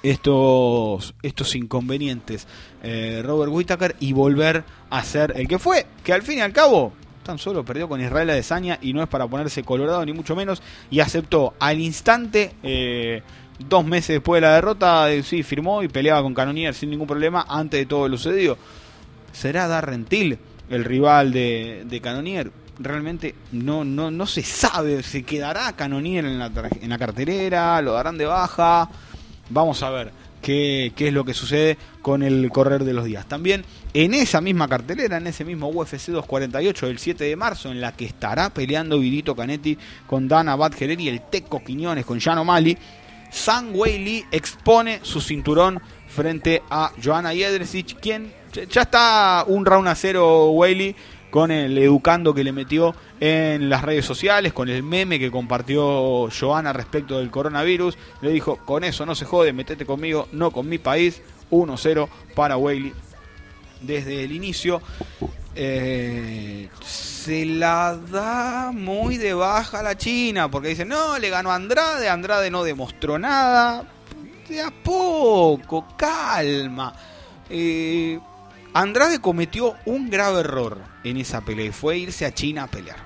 estos, 0.02 1.14
estos 1.22 1.54
inconvenientes 1.54 2.46
eh, 2.82 3.22
Robert 3.24 3.52
Whittaker 3.52 3.96
y 4.00 4.12
volver 4.12 4.64
a 4.90 5.02
ser 5.02 5.32
el 5.36 5.48
que 5.48 5.58
fue, 5.58 5.86
que 6.04 6.12
al 6.12 6.22
fin 6.22 6.38
y 6.38 6.40
al 6.42 6.52
cabo 6.52 6.92
tan 7.22 7.38
solo 7.38 7.64
perdió 7.64 7.88
con 7.88 8.00
Israel 8.00 8.30
Adesanya 8.30 8.78
y 8.80 8.92
no 8.92 9.02
es 9.02 9.08
para 9.08 9.26
ponerse 9.26 9.64
colorado 9.64 10.04
ni 10.06 10.12
mucho 10.12 10.36
menos 10.36 10.62
y 10.90 11.00
aceptó 11.00 11.54
al 11.58 11.80
instante 11.80 12.52
eh, 12.62 13.22
dos 13.58 13.84
meses 13.84 14.16
después 14.16 14.40
de 14.40 14.46
la 14.46 14.54
derrota 14.54 15.10
eh, 15.10 15.24
sí 15.24 15.42
firmó 15.42 15.82
y 15.82 15.88
peleaba 15.88 16.22
con 16.22 16.34
Canonier 16.34 16.72
sin 16.72 16.90
ningún 16.90 17.08
problema 17.08 17.44
antes 17.48 17.80
de 17.80 17.86
todo 17.86 18.08
lo 18.08 18.16
sucedido 18.16 18.56
¿Será 19.36 19.68
Darrentil 19.68 20.38
el 20.70 20.82
rival 20.82 21.30
de, 21.30 22.00
Canonier? 22.02 22.50
Realmente 22.78 23.34
no, 23.52 23.84
no, 23.84 24.10
no 24.10 24.26
se 24.26 24.42
sabe. 24.42 25.02
¿Se 25.02 25.24
quedará 25.24 25.74
Canonier 25.76 26.24
en 26.24 26.38
la, 26.38 26.50
en 26.80 26.88
la 26.88 26.96
carterera? 26.96 27.82
¿Lo 27.82 27.92
darán 27.92 28.16
de 28.16 28.24
baja? 28.24 28.88
Vamos 29.48 29.82
a 29.82 29.90
ver 29.90 30.12
qué, 30.42 30.92
qué 30.96 31.08
es 31.08 31.14
lo 31.14 31.24
que 31.24 31.34
sucede 31.34 31.78
con 32.02 32.22
el 32.22 32.50
correr 32.50 32.84
de 32.84 32.92
los 32.92 33.04
días. 33.04 33.26
También 33.26 33.64
en 33.94 34.14
esa 34.14 34.40
misma 34.40 34.68
cartelera, 34.68 35.16
en 35.16 35.26
ese 35.26 35.44
mismo 35.44 35.68
UFC 35.68 36.08
248 36.08 36.86
del 36.86 36.98
7 36.98 37.24
de 37.24 37.36
marzo, 37.36 37.70
en 37.70 37.80
la 37.80 37.92
que 37.92 38.04
estará 38.04 38.50
peleando 38.50 38.98
Vidito 38.98 39.34
Canetti 39.34 39.78
con 40.06 40.28
Dana 40.28 40.56
Badgerer 40.56 41.00
y 41.00 41.08
el 41.08 41.20
Teco 41.22 41.62
Quiñones 41.64 42.04
con 42.04 42.20
Jan 42.20 42.38
O'Malley, 42.38 42.76
San 43.30 43.70
Wei 43.74 44.24
expone 44.30 45.00
su 45.02 45.20
cinturón 45.20 45.80
frente 46.08 46.62
a 46.70 46.92
Joanna 47.02 47.34
Jedrzejczyk, 47.34 48.00
quien 48.00 48.32
ya 48.70 48.82
está 48.82 49.44
un 49.46 49.66
round 49.66 49.88
a 49.88 49.94
cero 49.94 50.50
Whaley 50.50 50.94
con 51.30 51.50
el 51.50 51.76
educando 51.78 52.34
que 52.34 52.44
le 52.44 52.52
metió 52.52 52.94
en 53.20 53.68
las 53.68 53.82
redes 53.82 54.04
sociales, 54.04 54.52
con 54.52 54.68
el 54.68 54.82
meme 54.82 55.18
que 55.18 55.30
compartió 55.30 56.28
Joana 56.30 56.72
respecto 56.72 57.18
del 57.18 57.30
coronavirus. 57.30 57.96
Le 58.20 58.30
dijo, 58.30 58.56
con 58.64 58.84
eso 58.84 59.06
no 59.06 59.14
se 59.14 59.24
jode, 59.24 59.52
metete 59.52 59.86
conmigo, 59.86 60.28
no 60.32 60.50
con 60.50 60.68
mi 60.68 60.78
país. 60.78 61.22
1-0 61.50 62.08
para 62.34 62.56
Whaley 62.56 62.92
desde 63.80 64.24
el 64.24 64.32
inicio. 64.32 64.82
Eh, 65.54 66.68
se 66.84 67.46
la 67.46 67.96
da 67.96 68.72
muy 68.72 69.16
de 69.16 69.32
baja 69.32 69.80
a 69.80 69.82
la 69.82 69.96
China, 69.96 70.50
porque 70.50 70.68
dice, 70.68 70.84
no, 70.84 71.18
le 71.18 71.30
ganó 71.30 71.50
a 71.50 71.54
Andrade, 71.54 72.08
Andrade 72.08 72.50
no 72.50 72.62
demostró 72.62 73.18
nada. 73.18 73.84
De 74.48 74.60
a 74.60 74.70
poco, 74.70 75.86
calma. 75.96 76.94
Eh, 77.48 78.18
Andrade 78.76 79.22
cometió 79.22 79.74
un 79.86 80.10
grave 80.10 80.40
error 80.40 80.76
en 81.02 81.16
esa 81.16 81.40
pelea 81.40 81.64
y 81.64 81.72
fue 81.72 81.96
irse 81.96 82.26
a 82.26 82.34
China 82.34 82.64
a 82.64 82.66
pelear. 82.66 82.98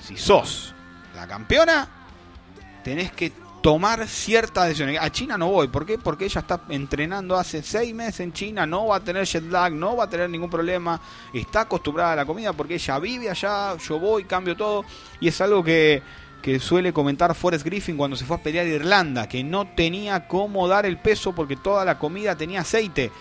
Si 0.00 0.16
sos 0.16 0.74
la 1.14 1.26
campeona, 1.26 1.86
tenés 2.82 3.12
que 3.12 3.30
tomar 3.62 4.08
ciertas 4.08 4.64
decisiones. 4.64 4.98
A 4.98 5.12
China 5.12 5.36
no 5.36 5.50
voy, 5.50 5.68
¿por 5.68 5.84
qué? 5.84 5.98
Porque 5.98 6.24
ella 6.24 6.40
está 6.40 6.62
entrenando 6.70 7.36
hace 7.36 7.62
seis 7.62 7.94
meses 7.94 8.20
en 8.20 8.32
China, 8.32 8.64
no 8.64 8.86
va 8.86 8.96
a 8.96 9.00
tener 9.00 9.26
jet 9.26 9.44
lag, 9.44 9.74
no 9.74 9.94
va 9.94 10.04
a 10.04 10.08
tener 10.08 10.30
ningún 10.30 10.48
problema, 10.48 10.98
está 11.34 11.60
acostumbrada 11.60 12.12
a 12.14 12.16
la 12.16 12.24
comida 12.24 12.54
porque 12.54 12.76
ella 12.76 12.98
vive 12.98 13.28
allá, 13.28 13.76
yo 13.76 13.98
voy, 13.98 14.24
cambio 14.24 14.56
todo, 14.56 14.86
y 15.20 15.28
es 15.28 15.38
algo 15.42 15.62
que, 15.62 16.02
que 16.40 16.58
suele 16.58 16.94
comentar 16.94 17.34
Forrest 17.34 17.66
Griffin 17.66 17.98
cuando 17.98 18.16
se 18.16 18.24
fue 18.24 18.36
a 18.36 18.42
pelear 18.42 18.64
a 18.64 18.70
Irlanda, 18.70 19.28
que 19.28 19.44
no 19.44 19.66
tenía 19.74 20.26
cómo 20.26 20.66
dar 20.66 20.86
el 20.86 20.96
peso 20.96 21.34
porque 21.34 21.56
toda 21.56 21.84
la 21.84 21.98
comida 21.98 22.34
tenía 22.34 22.62
aceite 22.62 23.12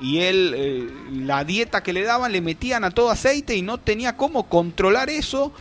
y 0.00 0.18
él, 0.20 0.54
eh, 0.56 0.88
la 1.12 1.44
dieta 1.44 1.82
que 1.82 1.92
le 1.92 2.02
daban, 2.02 2.32
le 2.32 2.40
metían 2.40 2.84
a 2.84 2.90
todo 2.90 3.10
aceite 3.10 3.54
y 3.54 3.62
no 3.62 3.78
tenía 3.78 4.16
cómo 4.16 4.44
controlar 4.44 5.10
eso. 5.10 5.52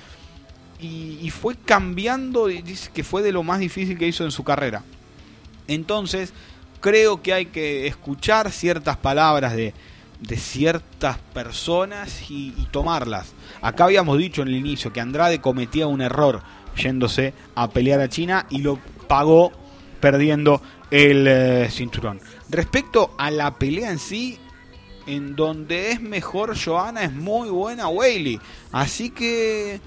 Y, 0.81 1.29
fue 1.31 1.57
cambiando, 1.57 2.47
dice 2.47 2.89
que 2.93 3.03
fue 3.03 3.21
de 3.21 3.33
lo 3.33 3.43
más 3.43 3.59
difícil 3.59 3.97
que 3.97 4.07
hizo 4.07 4.23
en 4.23 4.31
su 4.31 4.45
carrera. 4.45 4.83
Entonces, 5.67 6.33
creo 6.79 7.21
que 7.21 7.33
hay 7.33 7.47
que 7.47 7.85
escuchar 7.85 8.49
ciertas 8.49 8.95
palabras 8.95 9.57
de, 9.57 9.73
de 10.21 10.37
ciertas 10.37 11.17
personas 11.33 12.29
y, 12.29 12.51
tomarlas. 12.71 13.33
Acá 13.61 13.85
habíamos 13.85 14.17
dicho 14.17 14.41
en 14.41 14.49
el 14.49 14.55
inicio 14.55 14.93
que 14.93 15.01
Andrade 15.01 15.41
cometía 15.41 15.87
un 15.87 16.01
error 16.01 16.41
yéndose 16.75 17.33
a 17.55 17.69
pelear 17.69 17.99
a 17.99 18.09
China 18.09 18.45
y 18.49 18.59
lo 18.59 18.79
pagó 19.07 19.51
perdiendo 19.99 20.61
el 20.91 21.27
eh, 21.27 21.67
cinturón. 21.69 22.19
Respecto 22.49 23.11
a 23.17 23.29
la 23.29 23.55
pelea 23.55 23.91
en 23.91 23.99
sí, 23.99 24.39
en 25.05 25.35
donde 25.35 25.91
es 25.91 26.01
mejor 26.01 26.57
Joana, 26.57 27.03
es 27.03 27.13
muy 27.13 27.49
buena 27.49 27.87
Whaley. 27.87 28.39
Así 28.71 29.11
que 29.11 29.79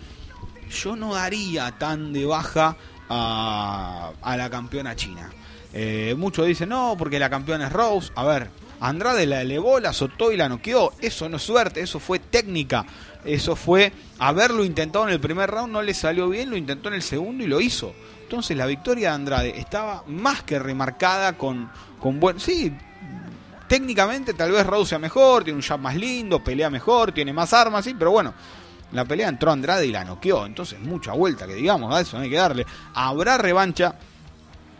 yo 0.71 0.97
no 0.97 1.15
daría 1.15 1.73
tan 1.79 2.13
de 2.13 2.25
baja 2.25 2.77
a, 3.09 4.13
la 4.37 4.51
campeona 4.51 4.97
china. 4.97 5.31
Eh, 5.73 6.15
muchos 6.17 6.47
dicen, 6.47 6.69
no, 6.69 6.95
porque 6.99 7.19
la 7.19 7.31
campeona 7.31 7.67
es 7.67 7.73
Rose. 7.73 8.13
A 8.15 8.25
ver, 8.25 8.51
Andrade 8.81 9.27
la 9.27 9.43
elevó, 9.43 9.81
la 9.81 9.91
azotó 9.91 10.33
y 10.33 10.37
la 10.37 10.49
noqueó. 10.49 10.93
Eso 11.01 11.29
no 11.29 11.37
es 11.37 11.43
suerte, 11.43 11.81
eso 11.81 12.01
fue 12.01 12.19
técnica. 12.19 12.87
Eso 13.25 13.55
fue 13.55 13.93
haberlo 14.19 14.65
intentado 14.65 15.07
en 15.07 15.15
el 15.15 15.21
primer 15.21 15.51
round, 15.51 15.73
no 15.73 15.83
le 15.83 15.95
salió 15.95 16.29
bien, 16.29 16.51
lo 16.51 16.57
intentó 16.57 16.89
en 16.89 16.95
el 16.95 17.03
segundo 17.03 17.45
y 17.45 17.47
lo 17.47 17.61
hizo. 17.61 17.95
Entonces 18.23 18.57
la 18.57 18.67
victoria 18.67 19.11
de 19.11 19.15
Andrade 19.15 19.59
estaba 19.61 20.03
más 20.07 20.43
que 20.43 20.59
remarcada 20.59 21.37
con, 21.39 21.71
con 22.03 22.19
buen... 22.19 22.41
Sí, 22.41 22.73
técnicamente 23.69 24.35
tal 24.35 24.53
vez 24.53 24.67
sea 24.87 24.99
mejor, 24.99 25.45
tiene 25.45 25.57
un 25.57 25.63
jab 25.63 25.81
más 25.81 25.97
lindo, 25.97 26.43
pelea 26.45 26.69
mejor, 26.69 27.13
tiene 27.13 27.33
más 27.33 27.53
armas, 27.55 27.85
sí, 27.85 27.95
pero 27.99 28.11
bueno, 28.11 28.35
la 28.93 29.05
pelea 29.07 29.29
entró 29.29 29.51
Andrade 29.51 29.87
y 29.87 29.93
la 29.93 30.05
noqueó, 30.05 30.45
entonces 30.45 30.79
mucha 30.81 31.13
vuelta 31.13 31.47
que 31.47 31.55
digamos, 31.55 31.95
a 31.95 32.01
eso 32.01 32.19
no 32.19 32.25
hay 32.25 32.31
que 32.31 32.37
darle. 32.37 32.67
Habrá 32.93 33.39
revancha 33.39 33.95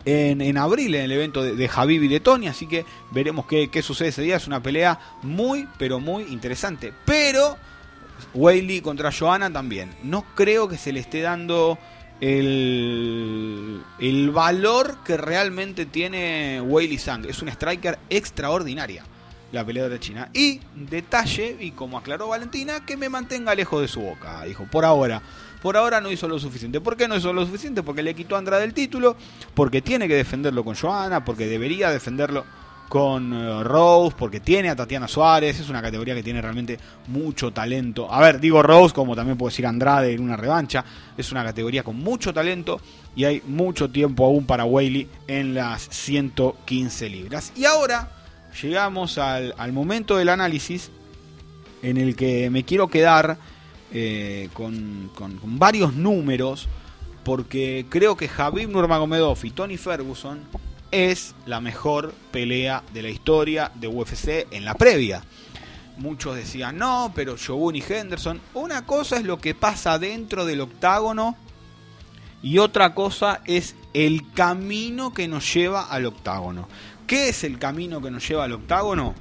en, 0.05 0.41
en 0.41 0.57
abril 0.57 0.93
en 0.93 1.05
el 1.05 1.11
evento 1.11 1.41
de, 1.41 1.55
de 1.55 1.69
y 1.87 2.07
de 2.07 2.19
Tony, 2.19 2.47
así 2.47 2.67
que 2.67 2.85
veremos 3.11 3.47
qué, 3.47 3.69
qué 3.71 3.81
sucede 3.81 4.09
ese 4.09 4.21
día. 4.21 4.35
Es 4.35 4.45
una 4.45 4.61
pelea 4.61 4.99
muy, 5.23 5.67
pero 5.79 5.99
muy 5.99 6.23
interesante. 6.23 6.93
Pero 7.05 7.57
Whaley 8.33 8.81
contra 8.81 9.11
Joanna 9.11 9.51
también. 9.51 9.95
No 10.03 10.23
creo 10.35 10.67
que 10.67 10.77
se 10.77 10.91
le 10.91 10.99
esté 10.99 11.21
dando 11.21 11.79
el, 12.21 13.81
el 13.99 14.31
valor 14.31 14.97
que 15.03 15.17
realmente 15.17 15.85
tiene 15.85 16.61
Weili 16.61 16.97
Sang. 16.97 17.25
Es 17.25 17.41
una 17.41 17.51
striker 17.51 17.99
extraordinaria 18.09 19.03
la 19.53 19.63
peleadora 19.63 19.99
china. 19.99 20.29
Y 20.33 20.59
detalle, 20.75 21.55
y 21.59 21.71
como 21.71 21.97
aclaró 21.97 22.27
Valentina, 22.27 22.85
que 22.85 22.97
me 22.97 23.07
mantenga 23.07 23.55
lejos 23.55 23.81
de 23.81 23.87
su 23.87 24.01
boca. 24.01 24.43
Dijo, 24.43 24.65
por 24.69 24.83
ahora. 24.83 25.21
Por 25.61 25.77
ahora 25.77 26.01
no 26.01 26.11
hizo 26.11 26.27
lo 26.27 26.39
suficiente. 26.39 26.81
¿Por 26.81 26.97
qué 26.97 27.07
no 27.07 27.15
hizo 27.15 27.31
lo 27.31 27.45
suficiente? 27.45 27.83
Porque 27.83 28.03
le 28.03 28.13
quitó 28.15 28.35
a 28.35 28.39
Andrade 28.39 28.65
el 28.65 28.73
título, 28.73 29.15
porque 29.53 29.81
tiene 29.81 30.09
que 30.09 30.15
defenderlo 30.15 30.65
con 30.65 30.75
Joana, 30.75 31.23
porque 31.23 31.45
debería 31.45 31.89
defenderlo 31.89 32.43
con 32.89 33.33
eh, 33.33 33.63
Rose, 33.63 34.15
porque 34.17 34.39
tiene 34.39 34.69
a 34.69 34.75
Tatiana 34.75 35.07
Suárez, 35.07 35.59
es 35.59 35.69
una 35.69 35.81
categoría 35.81 36.13
que 36.13 36.23
tiene 36.23 36.41
realmente 36.41 36.77
mucho 37.07 37.51
talento. 37.51 38.11
A 38.11 38.21
ver, 38.21 38.39
digo 38.39 38.61
Rose, 38.61 38.93
como 38.93 39.15
también 39.15 39.37
puedo 39.37 39.49
decir 39.49 39.65
Andrade 39.65 40.13
en 40.13 40.21
una 40.21 40.37
revancha, 40.37 40.85
es 41.17 41.31
una 41.31 41.43
categoría 41.43 41.83
con 41.83 41.97
mucho 41.97 42.33
talento 42.33 42.79
y 43.15 43.25
hay 43.25 43.41
mucho 43.47 43.89
tiempo 43.89 44.25
aún 44.25 44.45
para 44.45 44.65
Whaley 44.65 45.07
en 45.27 45.53
las 45.53 45.87
115 45.89 47.09
libras. 47.09 47.51
Y 47.55 47.65
ahora 47.65 48.11
llegamos 48.61 49.17
al, 49.17 49.73
momento 49.73 50.17
del 50.17 50.29
análisis 50.29 50.91
en 51.81 51.97
el 51.97 52.15
que 52.15 52.49
me 52.49 52.63
quiero 52.63 52.87
quedar 52.87 53.37
eh, 53.91 54.49
con, 54.53 55.09
varios 55.43 55.93
números, 55.93 56.67
porque 57.23 57.85
creo 57.89 58.15
que 58.15 58.27
Javier 58.27 58.69
Nurmagomedov 58.69 59.37
y 59.43 59.51
Tony 59.51 59.77
Ferguson 59.77 60.41
es 60.93 61.33
la 61.47 61.59
mejor 61.59 62.13
pelea 62.31 62.83
de 62.93 63.01
la 63.01 63.09
historia 63.09 63.71
de 63.73 63.87
UFC 63.87 64.47
en 64.51 64.63
la 64.63 64.75
previa. 64.75 65.23
Muchos 65.97 66.35
decían, 66.35 66.77
no, 66.77 67.11
pero 67.15 67.35
Shogun 67.35 67.75
y 67.75 67.83
Henderson. 67.87 68.39
Una 68.53 68.85
cosa 68.85 69.17
es 69.17 69.23
lo 69.23 69.39
que 69.39 69.55
pasa 69.55 69.97
dentro 69.97 70.45
del 70.45 70.61
octágono 70.61 71.35
y 72.43 72.59
otra 72.59 72.93
cosa 72.93 73.41
es 73.45 73.75
el 73.93 74.31
camino 74.33 75.13
que 75.13 75.27
nos 75.27 75.51
lleva 75.51 75.81
al 75.83 76.05
octágono. 76.05 76.67
¿Qué 77.07 77.29
es 77.29 77.43
el 77.43 77.57
camino 77.57 78.01
que 78.01 78.11
nos 78.11 78.27
lleva 78.27 78.43
al 78.43 78.53
octágono? 78.53 79.15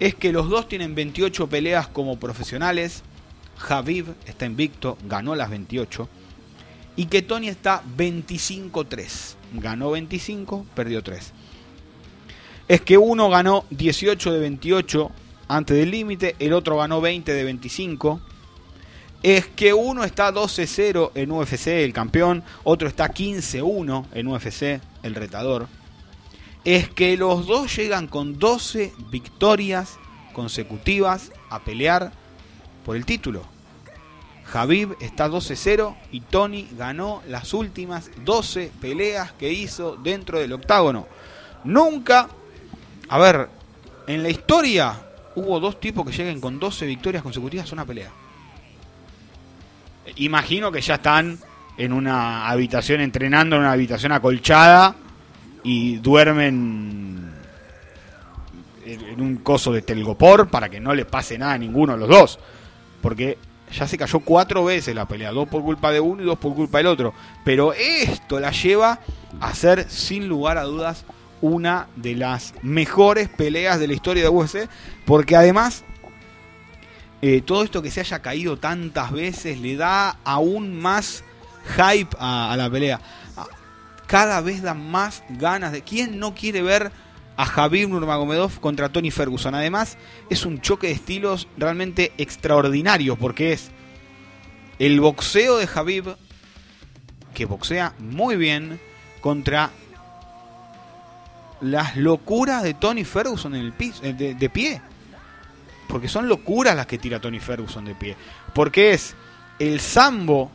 Es 0.00 0.14
que 0.14 0.32
los 0.32 0.48
dos 0.48 0.68
tienen 0.68 0.94
28 0.94 1.48
peleas 1.48 1.86
como 1.86 2.18
profesionales. 2.18 3.02
Javib 3.56 4.14
está 4.26 4.46
invicto, 4.46 4.98
ganó 5.06 5.36
las 5.36 5.50
28. 5.50 6.08
Y 6.96 7.06
que 7.06 7.22
Tony 7.22 7.48
está 7.48 7.82
25-3 7.96 9.36
ganó 9.60 9.90
25, 9.92 10.66
perdió 10.74 11.02
3. 11.02 11.32
Es 12.68 12.80
que 12.80 12.98
uno 12.98 13.28
ganó 13.28 13.64
18 13.70 14.32
de 14.32 14.38
28 14.40 15.10
antes 15.48 15.76
del 15.76 15.90
límite, 15.90 16.36
el 16.38 16.52
otro 16.52 16.78
ganó 16.78 17.00
20 17.00 17.32
de 17.32 17.44
25. 17.44 18.20
Es 19.22 19.46
que 19.46 19.72
uno 19.72 20.04
está 20.04 20.32
12-0 20.32 21.12
en 21.14 21.30
UFC, 21.30 21.68
el 21.68 21.92
campeón, 21.92 22.42
otro 22.62 22.88
está 22.88 23.12
15-1 23.12 24.06
en 24.12 24.28
UFC, 24.28 24.80
el 25.02 25.14
retador. 25.14 25.68
Es 26.64 26.88
que 26.88 27.16
los 27.16 27.46
dos 27.46 27.74
llegan 27.76 28.06
con 28.06 28.38
12 28.38 28.92
victorias 29.10 29.98
consecutivas 30.32 31.30
a 31.50 31.62
pelear 31.64 32.12
por 32.84 32.96
el 32.96 33.04
título. 33.04 33.53
Javib 34.46 34.96
está 35.00 35.28
12-0 35.28 35.96
y 36.12 36.20
Tony 36.20 36.68
ganó 36.76 37.22
las 37.28 37.54
últimas 37.54 38.10
12 38.24 38.70
peleas 38.80 39.32
que 39.32 39.52
hizo 39.52 39.96
dentro 39.96 40.38
del 40.38 40.52
octágono. 40.52 41.06
Nunca, 41.64 42.28
a 43.08 43.18
ver, 43.18 43.48
en 44.06 44.22
la 44.22 44.28
historia 44.28 44.94
hubo 45.34 45.58
dos 45.60 45.80
tipos 45.80 46.06
que 46.06 46.12
lleguen 46.12 46.40
con 46.40 46.58
12 46.58 46.86
victorias 46.86 47.22
consecutivas 47.22 47.70
a 47.70 47.74
una 47.74 47.86
pelea. 47.86 48.10
Imagino 50.16 50.70
que 50.70 50.80
ya 50.80 50.96
están 50.96 51.38
en 51.76 51.92
una 51.92 52.48
habitación 52.48 53.00
entrenando, 53.00 53.56
en 53.56 53.62
una 53.62 53.72
habitación 53.72 54.12
acolchada 54.12 54.94
y 55.62 55.96
duermen 55.96 57.32
en 58.84 59.20
un 59.20 59.36
coso 59.36 59.72
de 59.72 59.80
telgopor 59.80 60.48
para 60.48 60.68
que 60.68 60.78
no 60.78 60.94
les 60.94 61.06
pase 61.06 61.38
nada 61.38 61.54
a 61.54 61.58
ninguno 61.58 61.94
de 61.94 61.98
los 61.98 62.08
dos. 62.08 62.38
Porque 63.00 63.38
ya 63.76 63.88
se 63.88 63.98
cayó 63.98 64.20
cuatro 64.20 64.64
veces 64.64 64.94
la 64.94 65.06
pelea, 65.06 65.32
dos 65.32 65.48
por 65.48 65.62
culpa 65.62 65.90
de 65.90 66.00
uno 66.00 66.22
y 66.22 66.26
dos 66.26 66.38
por 66.38 66.54
culpa 66.54 66.78
del 66.78 66.86
otro. 66.86 67.14
Pero 67.44 67.72
esto 67.72 68.40
la 68.40 68.50
lleva 68.50 69.00
a 69.40 69.54
ser, 69.54 69.90
sin 69.90 70.28
lugar 70.28 70.58
a 70.58 70.62
dudas, 70.62 71.04
una 71.40 71.88
de 71.96 72.14
las 72.14 72.54
mejores 72.62 73.28
peleas 73.28 73.78
de 73.78 73.88
la 73.88 73.94
historia 73.94 74.22
de 74.22 74.28
UFC, 74.28 74.68
porque 75.04 75.36
además 75.36 75.84
eh, 77.20 77.42
todo 77.42 77.64
esto 77.64 77.82
que 77.82 77.90
se 77.90 78.00
haya 78.00 78.20
caído 78.20 78.58
tantas 78.58 79.10
veces 79.10 79.58
le 79.58 79.76
da 79.76 80.18
aún 80.24 80.80
más 80.80 81.24
hype 81.76 82.16
a, 82.18 82.54
la 82.56 82.70
pelea. 82.70 83.00
Cada 84.06 84.40
vez 84.42 84.62
da 84.62 84.74
más 84.74 85.22
ganas 85.30 85.72
de... 85.72 85.82
¿Quién 85.82 86.18
no 86.18 86.34
quiere 86.34 86.62
ver 86.62 86.92
a 87.36 87.46
Javier 87.46 87.88
Nurmagomedov 87.88 88.60
contra 88.60 88.90
Tony 88.90 89.10
Ferguson. 89.10 89.54
Además, 89.54 89.98
es 90.30 90.46
un 90.46 90.60
choque 90.60 90.88
de 90.88 90.92
estilos 90.92 91.48
realmente 91.56 92.12
extraordinario 92.18 93.16
porque 93.16 93.52
es 93.52 93.70
el 94.78 95.00
boxeo 95.00 95.58
de 95.58 95.66
Javib 95.66 96.16
que 97.34 97.46
boxea 97.46 97.94
muy 97.98 98.36
bien 98.36 98.80
contra 99.20 99.70
las 101.60 101.96
locuras 101.96 102.62
de 102.62 102.74
Tony 102.74 103.04
Ferguson 103.04 103.54
en 103.54 103.62
el 103.62 103.72
piso, 103.72 104.02
eh, 104.04 104.12
de, 104.12 104.50
pie. 104.50 104.80
Porque 105.88 106.08
son 106.08 106.28
locuras 106.28 106.76
las 106.76 106.86
que 106.86 106.98
tira 106.98 107.20
Tony 107.20 107.40
Ferguson 107.40 107.84
de 107.84 107.94
pie. 107.94 108.16
Porque 108.54 108.92
es 108.92 109.14
el 109.58 109.80
sambo, 109.80 110.50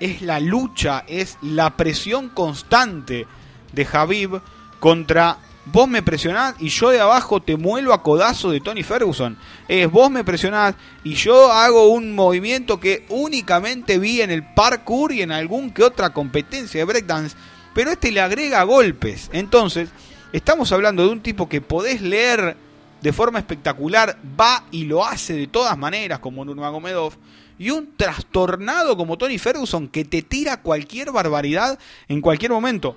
es 0.00 0.22
la 0.22 0.40
lucha, 0.40 1.04
es 1.06 1.38
la 1.42 1.76
presión 1.76 2.28
constante 2.28 3.26
de 3.72 3.84
Javib 3.84 4.40
contra 4.80 5.38
vos 5.72 5.88
me 5.88 6.02
presionás 6.02 6.54
y 6.58 6.68
yo 6.68 6.90
de 6.90 7.00
abajo 7.00 7.40
te 7.40 7.56
muelo 7.56 7.92
a 7.92 8.02
codazo 8.02 8.50
de 8.50 8.60
Tony 8.60 8.82
Ferguson. 8.82 9.36
Es 9.68 9.90
vos 9.90 10.10
me 10.10 10.24
presionás 10.24 10.74
y 11.04 11.14
yo 11.14 11.52
hago 11.52 11.88
un 11.88 12.14
movimiento 12.14 12.80
que 12.80 13.04
únicamente 13.08 13.98
vi 13.98 14.20
en 14.20 14.30
el 14.30 14.44
parkour 14.54 15.12
y 15.12 15.22
en 15.22 15.32
algún 15.32 15.70
que 15.70 15.84
otra 15.84 16.10
competencia 16.10 16.80
de 16.80 16.84
breakdance, 16.84 17.36
pero 17.74 17.90
este 17.90 18.10
le 18.10 18.20
agrega 18.20 18.62
golpes. 18.64 19.30
Entonces, 19.32 19.90
estamos 20.32 20.72
hablando 20.72 21.04
de 21.04 21.10
un 21.10 21.20
tipo 21.20 21.48
que 21.48 21.60
podés 21.60 22.00
leer 22.00 22.56
de 23.00 23.12
forma 23.12 23.38
espectacular, 23.38 24.18
va 24.38 24.64
y 24.70 24.84
lo 24.84 25.04
hace 25.04 25.34
de 25.34 25.46
todas 25.46 25.76
maneras 25.78 26.18
como 26.18 26.44
Nurmagomedov, 26.44 27.14
y 27.58 27.70
un 27.70 27.94
trastornado 27.96 28.96
como 28.96 29.18
Tony 29.18 29.38
Ferguson 29.38 29.88
que 29.88 30.04
te 30.04 30.22
tira 30.22 30.62
cualquier 30.62 31.10
barbaridad 31.12 31.78
en 32.08 32.20
cualquier 32.20 32.50
momento 32.50 32.96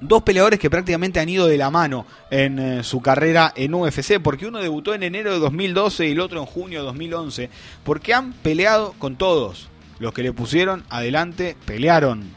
dos 0.00 0.22
peleadores 0.22 0.58
que 0.58 0.70
prácticamente 0.70 1.20
han 1.20 1.28
ido 1.28 1.46
de 1.46 1.58
la 1.58 1.70
mano 1.70 2.06
en 2.30 2.58
eh, 2.58 2.84
su 2.84 3.00
carrera 3.00 3.52
en 3.56 3.74
UFC, 3.74 4.20
porque 4.22 4.46
uno 4.46 4.58
debutó 4.58 4.94
en 4.94 5.02
enero 5.02 5.32
de 5.32 5.38
2012 5.38 6.06
y 6.06 6.12
el 6.12 6.20
otro 6.20 6.40
en 6.40 6.46
junio 6.46 6.80
de 6.80 6.86
2011, 6.86 7.50
porque 7.84 8.14
han 8.14 8.32
peleado 8.32 8.94
con 8.98 9.16
todos. 9.16 9.68
Los 9.98 10.12
que 10.12 10.22
le 10.22 10.32
pusieron 10.32 10.84
adelante 10.90 11.56
pelearon. 11.64 12.30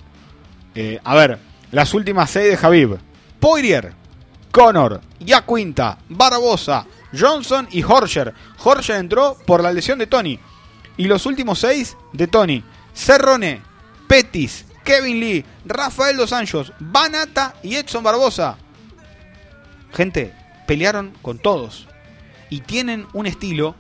Eh, 0.76 1.00
a 1.04 1.16
ver, 1.16 1.39
las 1.72 1.93
últimas 1.93 2.30
seis 2.30 2.50
de 2.50 2.58
Javib. 2.58 2.97
Poirier, 3.39 3.93
Conor, 4.52 5.02
Yaquinta, 5.20 5.97
Barbosa, 6.10 6.86
Johnson 7.18 7.68
y 7.72 7.84
Horcher. 7.84 8.34
Horcher 8.64 8.97
entró 8.97 9.38
por 9.45 9.62
la 9.62 9.72
lesión 9.72 10.00
de 10.00 10.08
Tony. 10.08 10.39
Y 10.97 11.06
los 11.06 11.26
últimos 11.26 11.60
seis 11.60 11.95
de 12.14 12.28
Tony. 12.28 12.64
Cerrone, 12.93 13.62
Petis, 14.08 14.66
Kevin 14.84 15.20
Lee, 15.20 15.46
Rafael 15.66 16.18
Dos 16.18 16.34
Anjos, 16.34 16.74
Banata 16.80 17.56
y 17.64 17.76
Edson 17.76 18.04
Barbosa. 18.04 18.58
Gente, 19.94 20.34
pelearon 20.68 21.14
con 21.22 21.40
todos. 21.40 21.88
Y 22.50 22.62
tienen 22.62 23.08
un 23.14 23.26
estilo 23.26 23.76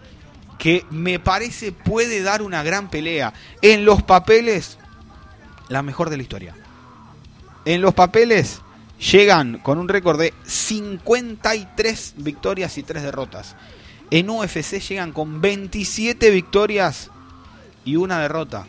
que 0.57 0.85
me 0.91 1.19
parece 1.19 1.71
puede 1.71 2.21
dar 2.21 2.41
una 2.41 2.63
gran 2.63 2.89
pelea. 2.89 3.33
En 3.61 3.85
los 3.85 4.03
papeles, 4.03 4.77
la 5.69 5.81
mejor 5.81 6.09
de 6.09 6.17
la 6.17 6.23
historia. 6.23 6.55
En 7.65 7.81
los 7.81 7.93
papeles 7.93 8.61
llegan 8.99 9.59
con 9.59 9.79
un 9.79 9.87
récord 9.87 10.19
de 10.19 10.33
53 10.45 12.15
victorias 12.17 12.77
y 12.77 12.83
3 12.83 13.03
derrotas. 13.03 13.55
En 14.11 14.29
UFC 14.29 14.79
llegan 14.79 15.11
con 15.11 15.41
27 15.41 16.29
victorias 16.31 17.09
y 17.85 17.95
una 17.95 18.19
derrota. 18.19 18.67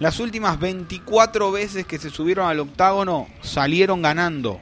Las 0.00 0.18
últimas 0.18 0.58
24 0.58 1.52
veces 1.52 1.86
que 1.86 1.98
se 1.98 2.10
subieron 2.10 2.48
al 2.48 2.58
octágono 2.58 3.28
salieron 3.42 4.02
ganando. 4.02 4.60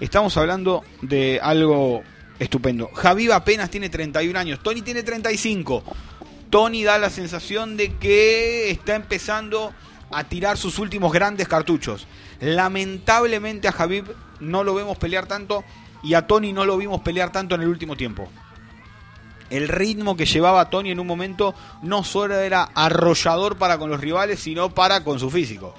Estamos 0.00 0.34
hablando 0.38 0.82
de 1.02 1.38
algo 1.42 2.02
estupendo. 2.38 2.88
Javib 2.94 3.32
apenas 3.32 3.68
tiene 3.68 3.90
31 3.90 4.38
años, 4.38 4.60
Tony 4.62 4.80
tiene 4.80 5.02
35. 5.02 5.84
Tony 6.48 6.82
da 6.82 6.98
la 6.98 7.10
sensación 7.10 7.76
de 7.76 7.96
que 7.96 8.70
está 8.70 8.94
empezando 8.94 9.74
a 10.10 10.24
tirar 10.24 10.56
sus 10.56 10.78
últimos 10.78 11.12
grandes 11.12 11.46
cartuchos. 11.46 12.06
Lamentablemente 12.40 13.68
a 13.68 13.72
Javib 13.72 14.06
no 14.40 14.64
lo 14.64 14.74
vemos 14.74 14.96
pelear 14.96 15.26
tanto 15.26 15.62
y 16.02 16.14
a 16.14 16.26
Tony 16.26 16.54
no 16.54 16.64
lo 16.64 16.78
vimos 16.78 17.02
pelear 17.02 17.32
tanto 17.32 17.54
en 17.54 17.60
el 17.60 17.68
último 17.68 17.96
tiempo 17.96 18.30
el 19.50 19.68
ritmo 19.68 20.16
que 20.16 20.26
llevaba 20.26 20.70
Tony 20.70 20.90
en 20.90 21.00
un 21.00 21.06
momento 21.06 21.54
no 21.82 22.04
solo 22.04 22.38
era 22.38 22.70
arrollador 22.74 23.56
para 23.58 23.78
con 23.78 23.90
los 23.90 24.00
rivales, 24.00 24.40
sino 24.40 24.70
para 24.70 25.04
con 25.04 25.18
su 25.18 25.30
físico. 25.30 25.74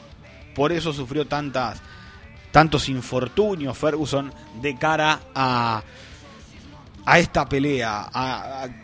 Por 0.53 0.72
eso 0.72 0.93
sufrió 0.93 1.26
tantas, 1.26 1.82
tantos 2.51 2.89
infortunios 2.89 3.78
Ferguson 3.78 4.34
de 4.61 4.78
cara 4.78 5.19
a, 5.34 5.82
a 7.05 7.19
esta 7.19 7.47
pelea. 7.47 8.09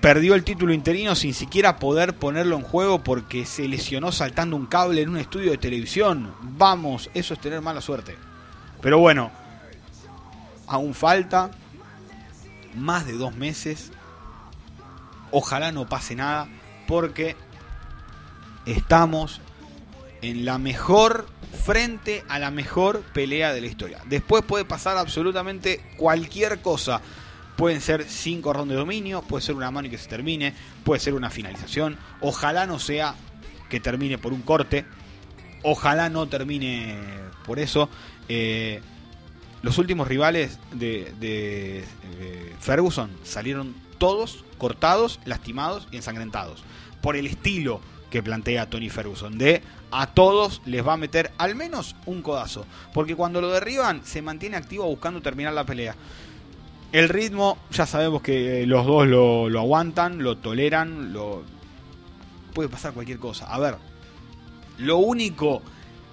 perdió 0.01 0.35
el 0.35 0.43
título 0.43 0.73
interino 0.73 1.15
sin 1.15 1.33
siquiera 1.33 1.77
poder 1.77 2.15
ponerlo 2.15 2.55
en 2.55 2.63
juego 2.63 3.03
porque 3.03 3.45
se 3.45 3.67
lesionó 3.67 4.11
saltando 4.11 4.55
un 4.55 4.65
cable 4.65 5.01
en 5.01 5.09
un 5.09 5.17
estudio 5.17 5.51
de 5.51 5.57
televisión. 5.57 6.33
Vamos, 6.41 7.09
eso 7.13 7.33
es 7.33 7.39
tener 7.39 7.61
mala 7.61 7.81
suerte. 7.81 8.15
Pero 8.81 8.99
bueno, 8.99 9.31
aún 10.67 10.93
falta 10.93 11.51
más 12.75 13.05
de 13.05 13.13
dos 13.13 13.35
meses. 13.35 13.91
Ojalá 15.32 15.71
no 15.71 15.88
pase 15.88 16.15
nada 16.15 16.47
porque 16.88 17.36
estamos 18.65 19.41
en 20.21 20.45
la 20.45 20.57
mejor 20.57 21.28
frente 21.65 22.23
a 22.28 22.39
la 22.39 22.51
mejor 22.51 23.01
pelea 23.13 23.53
de 23.53 23.61
la 23.61 23.67
historia. 23.67 23.99
Después 24.05 24.43
puede 24.43 24.65
pasar 24.65 24.97
absolutamente 24.97 25.82
cualquier 25.97 26.59
cosa. 26.59 27.01
Pueden 27.55 27.82
ser 27.82 28.05
cinco 28.07 28.53
rondas 28.53 28.75
de 28.75 28.80
dominio, 28.80 29.21
puede 29.23 29.43
ser 29.43 29.55
una 29.55 29.71
mano 29.71 29.88
y 29.88 29.91
que 29.91 29.97
se 29.97 30.07
termine, 30.07 30.53
puede 30.84 30.99
ser 30.99 31.13
una 31.13 31.30
finalización. 31.30 31.97
Ojalá 32.21 32.67
no 32.67 32.78
sea 32.78 33.15
que 33.69 33.80
termine 33.80 34.17
por 34.17 34.34
un 34.34 34.41
corte. 34.41 34.86
Ojalá 35.63 36.09
no 36.09 36.28
termine 36.28 36.97
por 37.45 37.59
eso. 37.59 37.89
Eh, 38.30 38.82
los 39.63 39.78
últimos 39.80 40.07
rivales 40.07 40.59
de, 40.71 41.13
de 41.19 41.80
eh, 41.80 42.55
Ferguson 42.59 43.09
salieron 43.23 43.75
todos 43.97 44.45
cortados, 44.58 45.20
lastimados 45.26 45.88
y 45.91 45.97
ensangrentados. 45.97 46.64
Por 47.01 47.16
el 47.16 47.28
estilo 47.28 47.80
que 48.10 48.24
plantea 48.24 48.70
Tony 48.70 48.89
Ferguson, 48.89 49.38
de 49.38 49.62
a 49.91 50.08
todos 50.08 50.62
les 50.66 50.86
va 50.86 50.93
a 50.93 50.97
meter 50.97 51.32
al 51.38 51.55
menos 51.55 51.95
un 52.05 52.22
codazo. 52.22 52.66
Porque 52.93 53.16
cuando 53.16 53.41
lo 53.41 53.49
derriban, 53.49 54.01
se 54.05 54.22
mantiene 54.22 54.58
activo 54.58 54.86
buscando 54.86 55.22
terminar 55.22 55.53
la 55.53 55.66
pelea. 55.66 55.95
El 56.91 57.10
ritmo, 57.10 57.58
ya 57.72 57.86
sabemos 57.86 58.22
que 58.22 58.66
los 58.66 58.86
dos 58.86 59.08
lo, 59.08 59.60
aguantan, 59.60 60.24
lo 60.24 60.38
toleran, 60.38 61.12
lo... 61.12 61.43
puede 62.53 62.70
pasar 62.70 62.93
cualquier 62.93 63.20
cosa. 63.20 63.45
A 63.53 63.60
ver, 63.60 63.76
lo 64.78 64.97
único, 64.97 65.62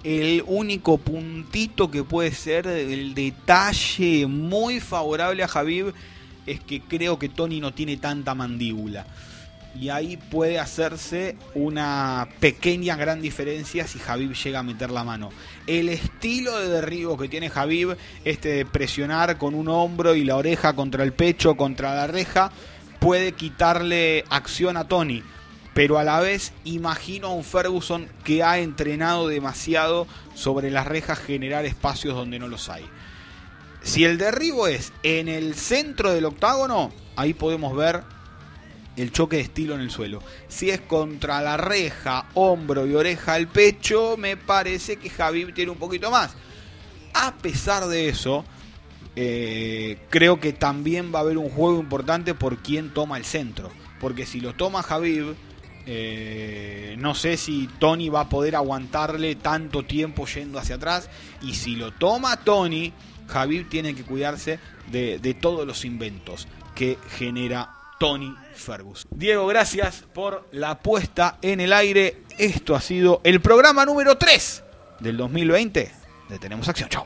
el 0.03 0.43
único 0.45 0.97
puntito 0.97 1.89
que 1.89 2.03
puede 2.03 2.31
ser 2.31 2.67
el 2.67 3.13
detalle 3.13 4.27
muy 4.27 4.81
favorable 4.81 5.43
a 5.43 5.47
Javib 5.47 5.93
es 6.45 6.59
que 6.59 6.81
creo 6.81 7.19
que 7.19 7.29
Tony 7.29 7.59
no 7.59 7.73
tiene 7.73 7.97
tanta 7.97 8.35
mandíbula 8.35 9.05
y 9.79 9.89
ahí 9.89 10.17
puede 10.17 10.59
hacerse 10.59 11.35
una 11.53 12.27
pequeña 12.39 12.95
gran 12.95 13.21
diferencia 13.21 13.87
si 13.87 13.99
Javib 13.99 14.33
llega 14.33 14.59
a 14.59 14.63
meter 14.63 14.89
la 14.89 15.03
mano. 15.03 15.29
El 15.67 15.89
estilo 15.89 16.57
de 16.57 16.69
derribo 16.69 17.17
que 17.17 17.27
tiene 17.27 17.49
Javib, 17.49 17.97
este 18.23 18.49
de 18.49 18.65
presionar 18.65 19.37
con 19.37 19.53
un 19.53 19.67
hombro 19.67 20.15
y 20.15 20.23
la 20.23 20.37
oreja 20.37 20.73
contra 20.73 21.03
el 21.03 21.13
pecho, 21.13 21.55
contra 21.55 21.95
la 21.95 22.07
reja, 22.07 22.51
puede 22.99 23.33
quitarle 23.33 24.23
acción 24.29 24.77
a 24.77 24.87
Tony. 24.87 25.23
Pero 25.73 25.99
a 25.99 26.05
la 26.05 26.21
vez 26.21 26.53
imagino 26.63 27.27
a 27.27 27.33
un 27.33 27.43
Ferguson 27.43 28.07
que 28.23 28.43
ha 28.43 28.59
entrenado 28.59 29.27
demasiado 29.27 30.07
sobre 30.33 30.71
las 30.71 30.87
rejas 30.87 31.19
generar 31.19 31.65
espacios 31.65 32.15
donde 32.15 32.39
no 32.39 32.47
los 32.47 32.69
hay. 32.69 32.85
Si 33.85 34.03
el 34.03 34.17
derribo 34.17 34.65
es 34.65 34.91
en 35.03 35.27
el 35.27 35.53
centro 35.53 36.11
del 36.11 36.25
octágono, 36.25 36.91
ahí 37.15 37.35
podemos 37.35 37.75
ver 37.75 38.01
el 38.97 39.11
choque 39.11 39.35
de 39.35 39.43
estilo 39.43 39.75
en 39.75 39.81
el 39.81 39.91
suelo. 39.91 40.23
Si 40.47 40.71
es 40.71 40.81
contra 40.81 41.39
la 41.41 41.55
reja, 41.55 42.27
hombro 42.33 42.87
y 42.87 42.95
oreja 42.95 43.35
al 43.35 43.47
pecho, 43.47 44.17
me 44.17 44.37
parece 44.37 44.97
que 44.97 45.11
Javib 45.11 45.53
tiene 45.53 45.71
un 45.71 45.77
poquito 45.77 46.09
más. 46.09 46.35
A 47.13 47.35
pesar 47.35 47.85
de 47.85 48.09
eso, 48.09 48.43
eh, 49.15 49.99
creo 50.09 50.39
que 50.39 50.51
también 50.51 51.13
va 51.13 51.19
a 51.19 51.21
haber 51.21 51.37
un 51.37 51.51
juego 51.51 51.79
importante 51.79 52.33
por 52.33 52.57
quién 52.57 52.91
toma 52.91 53.17
el 53.17 53.23
centro. 53.23 53.69
Porque 53.99 54.25
si 54.25 54.41
lo 54.41 54.55
toma 54.55 54.81
Javib, 54.81 55.35
eh, 55.85 56.95
no 56.97 57.13
sé 57.13 57.37
si 57.37 57.69
Tony 57.77 58.09
va 58.09 58.21
a 58.21 58.29
poder 58.29 58.55
aguantarle 58.55 59.35
tanto 59.35 59.83
tiempo 59.83 60.25
yendo 60.25 60.57
hacia 60.57 60.75
atrás. 60.75 61.07
Y 61.43 61.53
si 61.53 61.75
lo 61.75 61.91
toma 61.91 62.37
Tony, 62.37 62.91
Javib 63.27 63.69
tiene 63.69 63.95
que 63.95 64.03
cuidarse 64.03 64.59
de, 64.91 65.19
de 65.19 65.33
todos 65.33 65.65
los 65.65 65.85
inventos 65.85 66.47
que 66.75 66.97
genera 67.17 67.69
Tony 67.99 68.35
Fergus. 68.53 69.07
Diego, 69.09 69.47
gracias 69.47 70.03
por 70.13 70.47
la 70.51 70.79
puesta 70.79 71.37
en 71.41 71.61
el 71.61 71.73
aire. 71.73 72.23
Esto 72.37 72.75
ha 72.75 72.81
sido 72.81 73.21
el 73.23 73.41
programa 73.41 73.85
número 73.85 74.17
3 74.17 74.63
del 74.99 75.17
2020 75.17 75.91
de 76.29 76.39
Tenemos 76.39 76.67
Acción. 76.67 76.89
Chao. 76.89 77.05